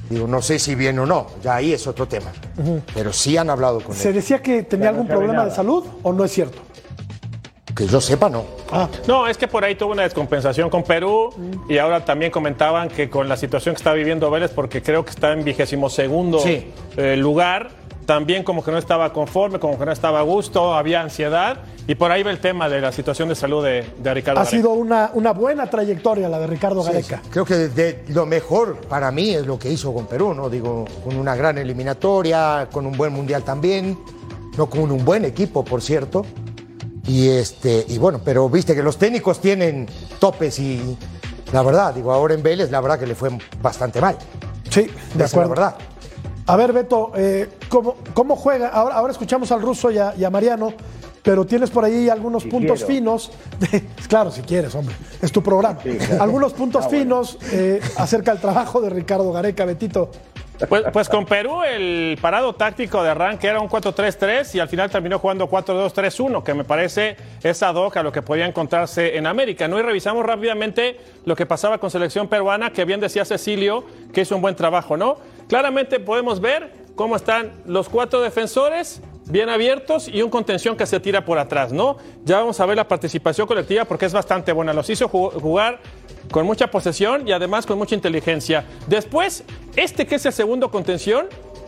[0.09, 2.31] Digo, no sé si bien o no, ya ahí es otro tema.
[2.95, 4.15] Pero sí han hablado con ¿Se él.
[4.15, 6.57] decía que tenía Ya algún problema de salud o no es cierto?
[7.77, 8.43] Que yo sepa, no.
[8.71, 11.29] Ah, No, es que por ahí tuvo una descompensación con Perú
[11.69, 15.11] y ahora también comentaban que con la situación que está viviendo Vélez, porque creo que
[15.11, 16.65] está en vigésimo segundo Sí.
[17.17, 17.69] lugar,
[18.07, 21.57] también como que no estaba conforme, como que no estaba a gusto, había ansiedad
[21.87, 24.39] y por ahí va el tema de la situación de salud de, de Ricardo.
[24.39, 24.57] ha Gareca.
[24.57, 27.21] sido una, una buena trayectoria la de Ricardo Sí, Gareca.
[27.23, 27.29] sí.
[27.29, 30.49] Creo que de, de lo mejor para mí es lo que hizo con Perú, ¿no?
[30.49, 33.97] Digo, con una gran eliminatoria, con un buen mundial también,
[34.57, 36.25] no con un buen equipo, por cierto.
[37.07, 39.87] Y este, y bueno, pero viste que los técnicos tienen
[40.19, 40.97] topes y
[41.53, 43.29] la verdad, digo, ahora en Vélez, la verdad que le fue
[43.61, 44.17] bastante mal.
[44.69, 45.49] Sí, Esa de es la acuerdo.
[45.49, 45.75] verdad.
[46.47, 48.69] A ver, Beto, eh, ¿cómo, cómo juega?
[48.69, 50.73] Ahora, ahora escuchamos al ruso y a, y a Mariano,
[51.23, 52.93] pero tienes por ahí algunos Si puntos quiero.
[52.93, 53.31] finos.
[53.59, 55.79] de- claro, si quieres, hombre, es tu programa.
[56.19, 57.03] Algunos puntos Ah, bueno.
[57.23, 60.09] finos eh, acerca del trabajo de Ricardo Gareca, Betito.
[60.65, 64.89] Pues, pues con Perú el parado táctico de arranque era un 4-3-3 y al final
[64.89, 69.27] terminó jugando 4-2-3-1, que me parece es ad hoc a lo que podía encontrarse en
[69.27, 69.67] América.
[69.67, 69.77] ¿no?
[69.77, 73.83] Y revisamos rápidamente lo que pasaba con selección peruana, que bien decía Cecilio,
[74.13, 75.17] que hizo un buen trabajo, ¿no?
[75.47, 80.99] Claramente podemos ver cómo están los cuatro defensores bien abiertos y un contención que se
[80.99, 81.97] tira por atrás, ¿no?
[82.23, 84.73] Ya vamos a ver la participación colectiva porque es bastante buena.
[84.73, 85.79] Los hizo ju- jugar
[86.31, 88.65] con mucha posesión y además con mucha inteligencia.
[88.87, 89.43] Después,
[89.75, 91.27] este que es el segundo contención,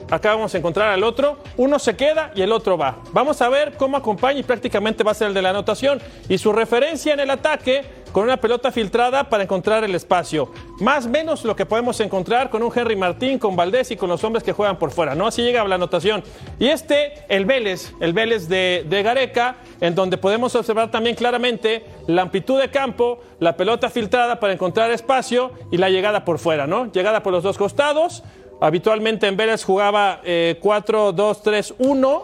[0.10, 2.98] acá vamos a encontrar al otro, uno se queda y el otro va.
[3.12, 6.02] Vamos a ver cómo acompaña y prácticamente va a ser el de la anotación.
[6.28, 10.52] Y su referencia en el ataque con una pelota filtrada para encontrar el espacio.
[10.80, 14.10] Más o menos lo que podemos encontrar con un Henry Martín, con Valdés y con
[14.10, 15.28] los hombres que juegan por fuera, ¿no?
[15.28, 16.24] Así llega la anotación.
[16.58, 22.24] Y este, el Vélez, el Vélez de, Gareca, en donde podemos observar también claramente la
[22.24, 26.92] amplitud de campo, la pelota filtrada para encontrar espacio y la llegada por fuera, ¿no?
[26.92, 28.24] Llegada por los dos costados.
[28.62, 32.24] Habitualmente en Vélez jugaba eh, 4-2-3-1.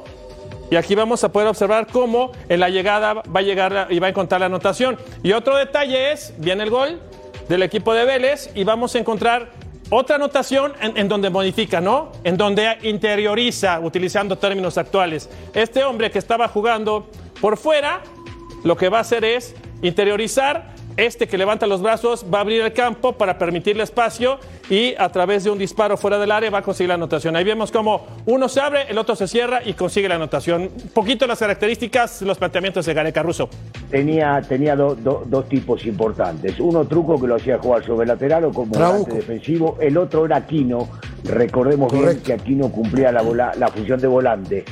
[0.71, 4.07] Y aquí vamos a poder observar cómo en la llegada va a llegar y va
[4.07, 4.97] a encontrar la anotación.
[5.23, 6.99] Y otro detalle es, viene el gol
[7.47, 9.49] del equipo de Vélez y vamos a encontrar
[9.91, 12.11] otra anotación en, en donde modifica, ¿no?
[12.23, 15.29] En donde interioriza, utilizando términos actuales.
[15.53, 17.07] Este hombre que estaba jugando
[17.39, 18.01] por fuera,
[18.63, 22.61] lo que va a hacer es interiorizar este que levanta los brazos va a abrir
[22.61, 24.39] el campo para permitirle espacio
[24.69, 27.35] y a través de un disparo fuera del área va a conseguir la anotación.
[27.35, 30.63] Ahí vemos cómo uno se abre, el otro se cierra y consigue la anotación.
[30.63, 33.49] Un poquito las características, los planteamientos de Gareca Russo.
[33.89, 36.59] Tenía, tenía do- do- dos tipos importantes.
[36.59, 39.77] Uno truco que lo hacía jugar sobre lateral o como volante defensivo.
[39.81, 40.87] El otro era Aquino.
[41.23, 44.65] Recordemos bien que Aquino cumplía la, vola- la función de volante.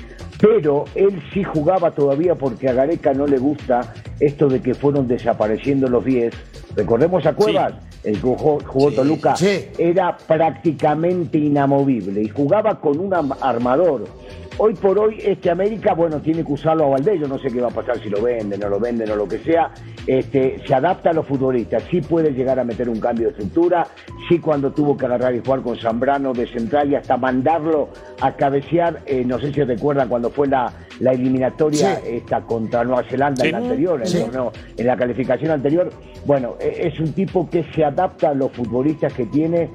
[0.43, 5.07] Pero él sí jugaba todavía porque a Gareca no le gusta esto de que fueron
[5.07, 6.33] desapareciendo los 10.
[6.75, 9.35] Recordemos a Cuevas, el que jugó, jugó Toluca,
[9.77, 14.03] era prácticamente inamovible y jugaba con un armador.
[14.59, 17.59] Hoy por hoy este América, bueno, tiene que usarlo a Valdés, yo no sé qué
[17.59, 19.71] va a pasar si lo venden, no lo venden o lo que sea,
[20.05, 23.87] este, se adapta a los futbolistas, sí puede llegar a meter un cambio de estructura,
[24.29, 27.89] sí cuando tuvo que agarrar y jugar con Zambrano de central y hasta mandarlo
[28.21, 32.01] a cabecear, eh, no sé si recuerdan cuando fue la, la eliminatoria Sí.
[32.17, 33.47] esta contra Nueva Zelanda Sí.
[33.47, 34.19] en la anterior, en, el Sí.
[34.19, 35.89] torneo- en la calificación anterior,
[36.25, 39.71] bueno, e- es un tipo que se adapta a los futbolistas que tiene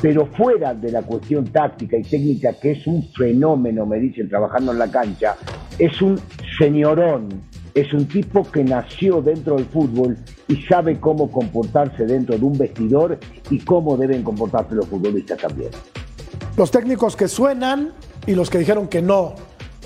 [0.00, 4.72] pero fuera de la cuestión táctica y técnica, que es un fenómeno, me dicen, trabajando
[4.72, 5.36] en la cancha,
[5.78, 6.20] es un
[6.58, 7.28] señorón,
[7.74, 10.16] es un tipo que nació dentro del fútbol
[10.48, 13.18] y sabe cómo comportarse dentro de un vestidor
[13.50, 15.70] y cómo deben comportarse los futbolistas también.
[16.56, 17.92] Los técnicos que suenan
[18.26, 19.34] y los que dijeron que no.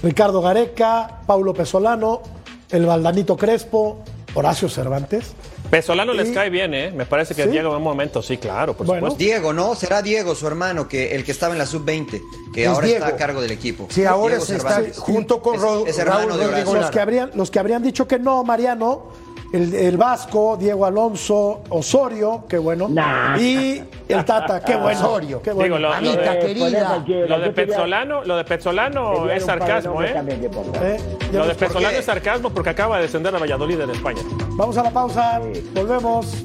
[0.03, 2.23] Ricardo Gareca, Paulo Pesolano,
[2.71, 3.99] el Valdanito Crespo,
[4.35, 5.35] Horacio Cervantes.
[5.71, 6.91] Pesolano les cae bien, ¿eh?
[6.91, 7.51] Me parece que ¿Sí?
[7.51, 9.07] Diego en un momento, sí, claro, por Bueno.
[9.07, 9.18] supuesto.
[9.25, 9.75] Diego, ¿no?
[9.77, 13.05] Será Diego, su hermano, que el que estaba en la sub-20, que Es ahora Diego.
[13.05, 13.87] está a cargo del equipo.
[13.91, 16.64] Sí, ahora Diego se está junto con Es- Ro- es hermano Raúl de.
[16.75, 19.05] Los que habrían, los que habrían dicho que no, Mariano,
[19.53, 22.88] el, el Vasco, Diego Alonso, Osorio, qué bueno.
[23.38, 25.01] Y el Tata, qué bueno.
[25.01, 25.42] Osorio.
[25.42, 25.76] Qué bueno.
[25.76, 27.05] Digo, lo, lo Mamita de, querida.
[27.28, 30.14] lo de Pezzolano, lo de Pezzolano es sarcasmo, ¿eh?
[30.82, 31.01] ¿Eh?
[31.32, 34.22] Lo de Pezzolano es sarcasmo porque acaba de descender a Valladolid en España.
[34.51, 35.40] Vamos a la pausa,
[35.74, 36.44] volvemos.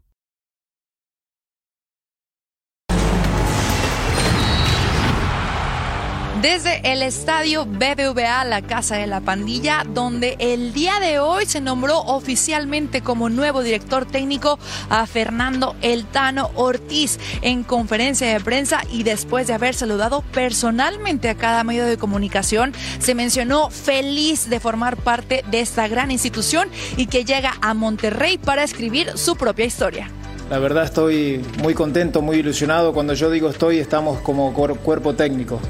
[6.41, 11.61] Desde el estadio BBVA, la Casa de la Pandilla, donde el día de hoy se
[11.61, 14.57] nombró oficialmente como nuevo director técnico
[14.89, 21.35] a Fernando Eltano Ortiz en conferencia de prensa y después de haber saludado personalmente a
[21.35, 27.05] cada medio de comunicación, se mencionó feliz de formar parte de esta gran institución y
[27.05, 30.09] que llega a Monterrey para escribir su propia historia.
[30.49, 32.93] La verdad estoy muy contento, muy ilusionado.
[32.93, 35.61] Cuando yo digo estoy, estamos como cuer- cuerpo técnico.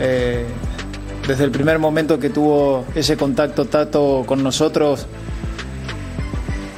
[0.00, 0.44] Eh,
[1.26, 5.06] desde el primer momento que tuvo ese contacto Tato con nosotros,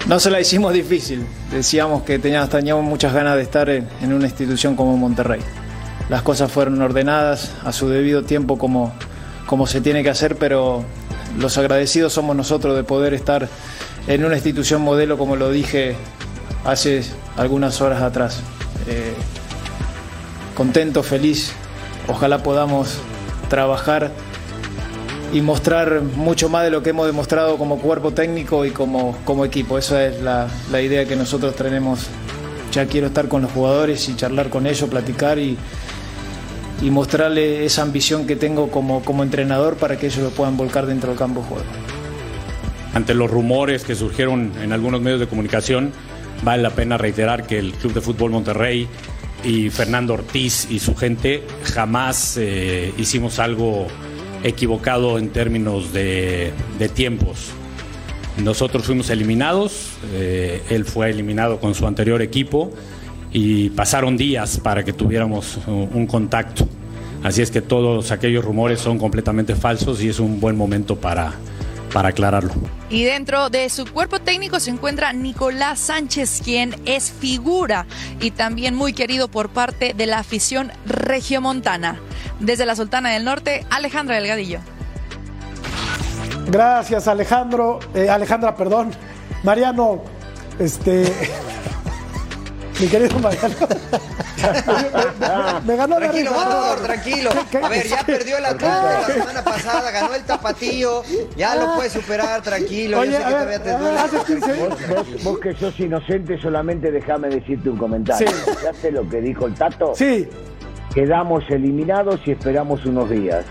[0.06, 1.26] no se la hicimos difícil.
[1.50, 5.40] Decíamos que teníamos, muchas ganas de estar en, en una institución como Monterrey.
[6.08, 8.94] Las cosas fueron ordenadas a su debido tiempo como,
[9.46, 10.84] como se tiene que hacer, pero
[11.38, 13.48] los agradecidos somos nosotros de poder estar
[14.06, 15.94] en una institución modelo, como lo dije
[16.64, 17.02] hace
[17.36, 18.40] algunas horas atrás.
[18.86, 19.12] Eh,
[20.54, 21.52] contento, feliz.
[22.09, 22.98] Ojalá podamos
[23.48, 24.11] trabajar
[25.32, 29.44] y mostrar mucho más de lo que hemos demostrado como cuerpo técnico y como, como
[29.44, 29.78] equipo.
[29.78, 32.06] Esa es la, la idea que nosotros tenemos.
[32.72, 35.56] Ya quiero estar con los jugadores y charlar con ellos, platicar y,
[36.82, 40.86] y mostrarle esa ambición que tengo como, como entrenador para que ellos lo puedan volcar
[40.86, 41.64] dentro del campo de juego.
[42.94, 45.92] Ante los rumores que surgieron en algunos medios de comunicación,
[46.42, 48.88] vale la pena reiterar que el Club de Fútbol Monterrey
[49.45, 53.86] y Fernando Ortiz y su gente jamás eh, hicimos algo
[54.43, 57.53] equivocado en términos de, de tiempos.
[58.43, 62.72] Nosotros fuimos eliminados, eh, él fue eliminado con su anterior equipo
[63.32, 66.66] y pasaron días para que tuviéramos un, contacto.
[67.24, 71.32] Así es que todos aquellos rumores son completamente falsos y es un buen momento para,
[71.93, 72.53] para aclararlo.
[72.91, 77.86] Y dentro de su cuerpo técnico se encuentra Nicolás Sánchez, quien es figura
[78.20, 82.01] y también muy querido por parte de la afición regiomontana.
[82.41, 84.61] Desde la Sultana del Norte, Alejandra Delgadillo.
[86.47, 87.80] Gracias, Alejandro.
[87.95, 88.93] Eh, Alejandra, perdón.
[89.43, 90.03] Mariano,
[90.59, 91.12] este.
[92.81, 93.55] Mi querido Mariano.
[95.62, 96.31] me, me ganó la Tranquilo.
[96.31, 97.31] Matador, tranquilo.
[97.62, 101.03] A ver, ya perdió el Atlante la semana pasada, ganó el Tapatío,
[101.37, 103.01] ya lo puede superar, tranquilo.
[103.01, 103.99] Oye, Yo sé a que ver, todavía te duele.
[103.99, 108.29] hace 15 Vos, vos- vos que sos inocente, solamente déjame decirte un comentario.
[108.29, 108.35] Sí.
[108.51, 109.93] ¿Escuchaste lo que dijo el Tato?
[109.97, 110.29] Sí.
[110.95, 113.45] Quedamos eliminados y esperamos unos días.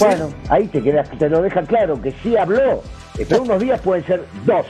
[0.00, 2.82] Bueno, ahí te quedas, te lo deja claro que sí habló,
[3.28, 4.66] pero unos días pueden ser dos.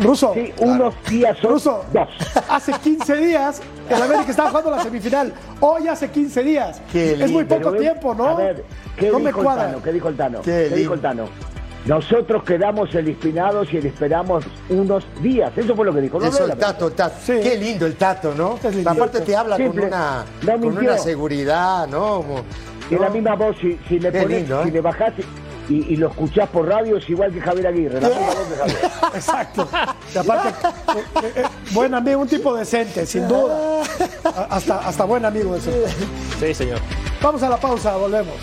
[0.00, 0.32] Ruso.
[0.34, 1.84] Sí, unos días son Ruso.
[1.92, 2.08] dos.
[2.50, 5.32] Hace 15 días el América estaba jugando la semifinal.
[5.60, 6.82] Hoy hace 15 días.
[6.92, 7.56] Qué es muy lindo.
[7.56, 8.26] poco Pero, tiempo, ¿no?
[8.26, 8.64] A ver,
[8.96, 9.56] ¿qué no dijo me el.
[9.56, 9.82] Tano?
[9.82, 10.42] ¿Qué dijo el Tano?
[10.42, 11.24] Qué ¿Qué, dijo el Tano?
[11.86, 15.52] Nosotros quedamos eliminados y esperamos unos días.
[15.56, 16.18] Eso fue lo que dijo.
[16.18, 17.14] No Eso, el tato, tato.
[17.26, 18.58] Qué lindo el tato, ¿no?
[18.62, 18.90] Es lindo.
[18.90, 19.86] Aparte te habla con Simple.
[19.86, 22.16] una, No con una seguridad, ¿no?
[22.16, 22.42] Como-
[22.90, 23.14] Y la ¿no?
[23.14, 24.64] misma voz, si, si le pones, lindo, ¿eh?
[24.64, 25.12] si le bajás
[25.68, 28.00] y, y lo escuchás por radio, es igual que Javier Aguirre.
[28.00, 28.78] La misma voz de Javier.
[29.14, 29.68] Exacto.
[30.14, 33.82] Y aparte, eh, eh, eh, buen amigo, un tipo decente, sin duda.
[34.50, 35.72] Hasta, hasta buen amigo ese.
[36.38, 36.80] Sí, señor.
[37.22, 38.34] Vamos a la pausa, volvemos.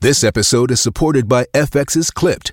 [0.00, 2.52] This episode is supported by FX's Clipped,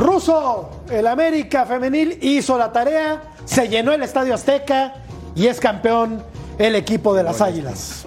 [0.00, 4.94] Ruso, el América femenil hizo la tarea, se llenó el Estadio Azteca
[5.34, 6.22] y es campeón
[6.58, 8.06] el equipo de las Águilas.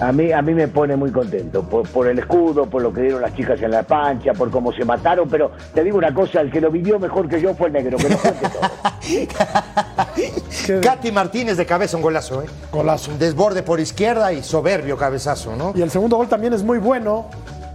[0.00, 3.02] A mí, a mí me pone muy contento por, por el escudo, por lo que
[3.02, 6.40] dieron las chicas en la pancha, por cómo se mataron, pero te digo una cosa,
[6.40, 8.30] el que lo vivió mejor que yo fue el negro, que lo todo.
[10.82, 12.46] Katy Martínez de cabeza, un golazo, ¿eh?
[12.72, 13.10] Golazo.
[13.12, 15.74] Un desborde por izquierda y soberbio cabezazo, ¿no?
[15.76, 17.26] Y el segundo gol también es muy bueno,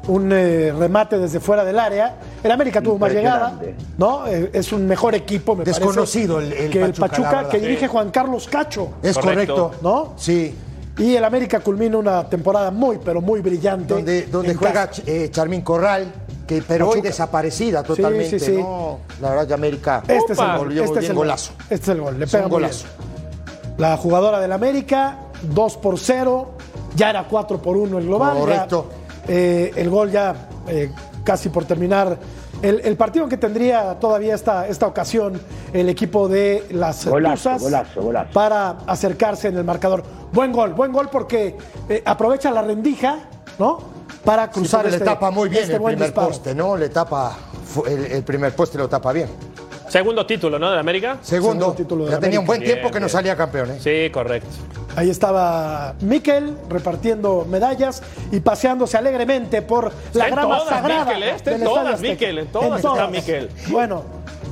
[0.10, 2.16] un eh, remate desde fuera del área.
[2.44, 3.60] El América tuvo más llegada.
[3.98, 4.28] ¿no?
[4.28, 7.60] Eh, es un mejor equipo, me parece, Desconocido el- el que el Pachuca, la que
[7.60, 7.66] Sí.
[7.66, 8.90] dirige Juan Carlos Cacho.
[9.04, 9.72] Es correcto.
[9.82, 10.14] ¿No?
[10.18, 10.56] Sí.
[10.98, 13.94] Y el América culmina una temporada muy, pero muy brillante.
[14.30, 16.12] Donde, juega eh, Charmín Corral,
[16.46, 18.58] que, pero hoy desaparecida Sí, totalmente, sí, sí.
[18.62, 19.00] ¿no?
[19.22, 20.68] La verdad que América Este es el gol.
[20.68, 21.54] muy Este es bien, el golazo.
[21.54, 21.66] Gol.
[21.70, 22.20] Este es el gol.
[22.20, 22.86] Le Es pega un muy golazo.
[22.98, 23.78] bien.
[23.78, 25.20] La jugadora del América,
[25.54, 26.52] 2 por 0.
[26.96, 28.34] Ya era 4 por 1 el global.
[28.34, 28.86] ya, Correcto.
[29.28, 30.36] Eh, el gol ya
[30.68, 30.92] eh,
[31.24, 32.18] casi por terminar.
[32.62, 35.40] El, el partido que tendría todavía esta, esta ocasión
[35.72, 38.32] el equipo de las Golazo, Tuzas golazo, golazo.
[38.34, 40.04] para acercarse en el marcador.
[40.34, 41.56] Buen gol, buen gol porque
[41.88, 43.20] eh, aprovecha la rendija,
[43.60, 43.80] ¿no?
[44.26, 46.28] Para Sí, cruzar porque este, le tapa muy bien este el primer disparo.
[46.28, 46.76] poste, ¿no?
[46.76, 47.38] Le tapa,
[47.88, 49.30] el, el primer poste lo tapa bien.
[49.90, 50.72] Segundo título, ¿no?
[50.72, 51.18] De América.
[51.22, 53.80] Segundo, Segundo título de ya tenía un buen tiempo que no Bien, salía campeón, ¿eh?
[53.80, 54.48] Sí, correcto.
[54.96, 61.06] Ahí estaba Miquel repartiendo medallas y paseándose alegremente por la Está en grama todas, sagrada.
[61.06, 61.32] Miquel, ¿eh?
[61.36, 62.02] Está en del Estadio todas.
[62.02, 63.50] Miquel, en todas está Miquel.
[63.70, 64.04] Bueno,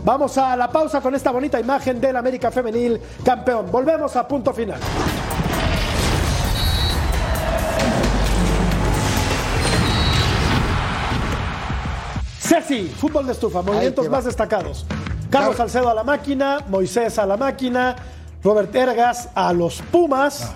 [0.03, 3.71] vamos a la pausa con esta bonita imagen del América Femenil campeón.
[3.71, 4.79] Volvemos a punto final.
[12.39, 14.85] Ceci, fútbol de estufa, movimientos más destacados.
[15.29, 17.95] Carlos Car- Salcedo a la máquina, Moisés a la máquina,
[18.43, 20.51] Robert Ergas a los Pumas,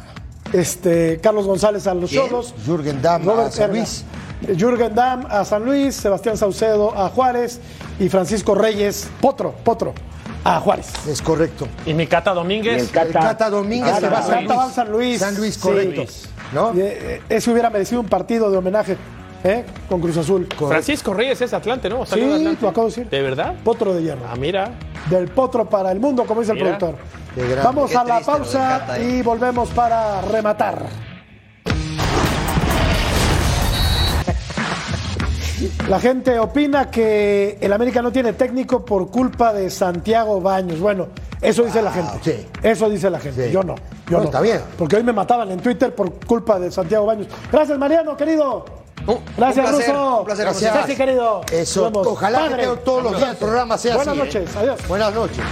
[0.54, 2.10] este, Carlos González a los.
[2.12, 4.04] Cholos, Jürgen Damm a Robert San Ergas,
[4.58, 7.60] Jürgen Damm a San Luis, Sebastián Saucedo a Juárez
[8.00, 9.94] y Francisco Reyes, Potro, Potro,
[10.44, 10.92] a Juárez.
[11.08, 11.68] Es correcto.
[11.86, 12.82] Y mi Cata Y Domínguez.
[12.84, 15.22] el Cata, El Cata Domínguez Ah, se va a San Luis.
[15.22, 15.38] a San Luis.
[15.38, 15.60] Luis, Sí.
[15.62, 16.04] correcto.
[16.54, 16.74] ¿No?
[16.76, 18.98] Eh, ese hubiera merecido un partido de homenaje
[19.44, 19.64] ¿eh?
[19.90, 20.48] con Cruz Azul.
[20.58, 22.06] Francisco Reyes es Atlante, ¿no?
[22.06, 22.62] Sí, Atlante.
[22.62, 23.10] lo acabo de decir.
[23.10, 23.56] ¿De verdad?
[23.64, 24.22] Potro de hierro.
[24.30, 24.72] Ah, mira.
[25.10, 26.96] Del potro para el mundo, como dice el productor.
[27.64, 29.18] Vamos Qué a la pausa ¿eh?
[29.20, 30.86] y volvemos para rematar.
[35.88, 40.80] La gente opina que el América no tiene técnico por culpa de Santiago Baños.
[40.80, 42.12] Bueno, eso dice la gente.
[42.22, 42.48] sí.
[42.64, 43.48] Eso dice la gente.
[43.48, 43.52] Sí.
[43.54, 43.76] Yo no.
[44.08, 44.24] Yo No, no.
[44.26, 44.60] está bien.
[44.78, 47.28] Porque hoy me mataban en Twitter por culpa de Santiago Baños.
[47.52, 48.66] Gracias, Mariano, querido.
[49.38, 50.18] Gracias, un placer, Russo.
[50.20, 51.42] un placer, Gracias, Ceci, querido.
[51.52, 51.92] Eso.
[51.94, 52.62] Ojalá Padre.
[52.68, 54.22] que todos los días el programa sea Buenas así.
[54.22, 54.26] ¿eh?
[54.26, 54.56] noches.
[54.56, 54.88] Adiós.
[54.88, 55.44] Buenas noches.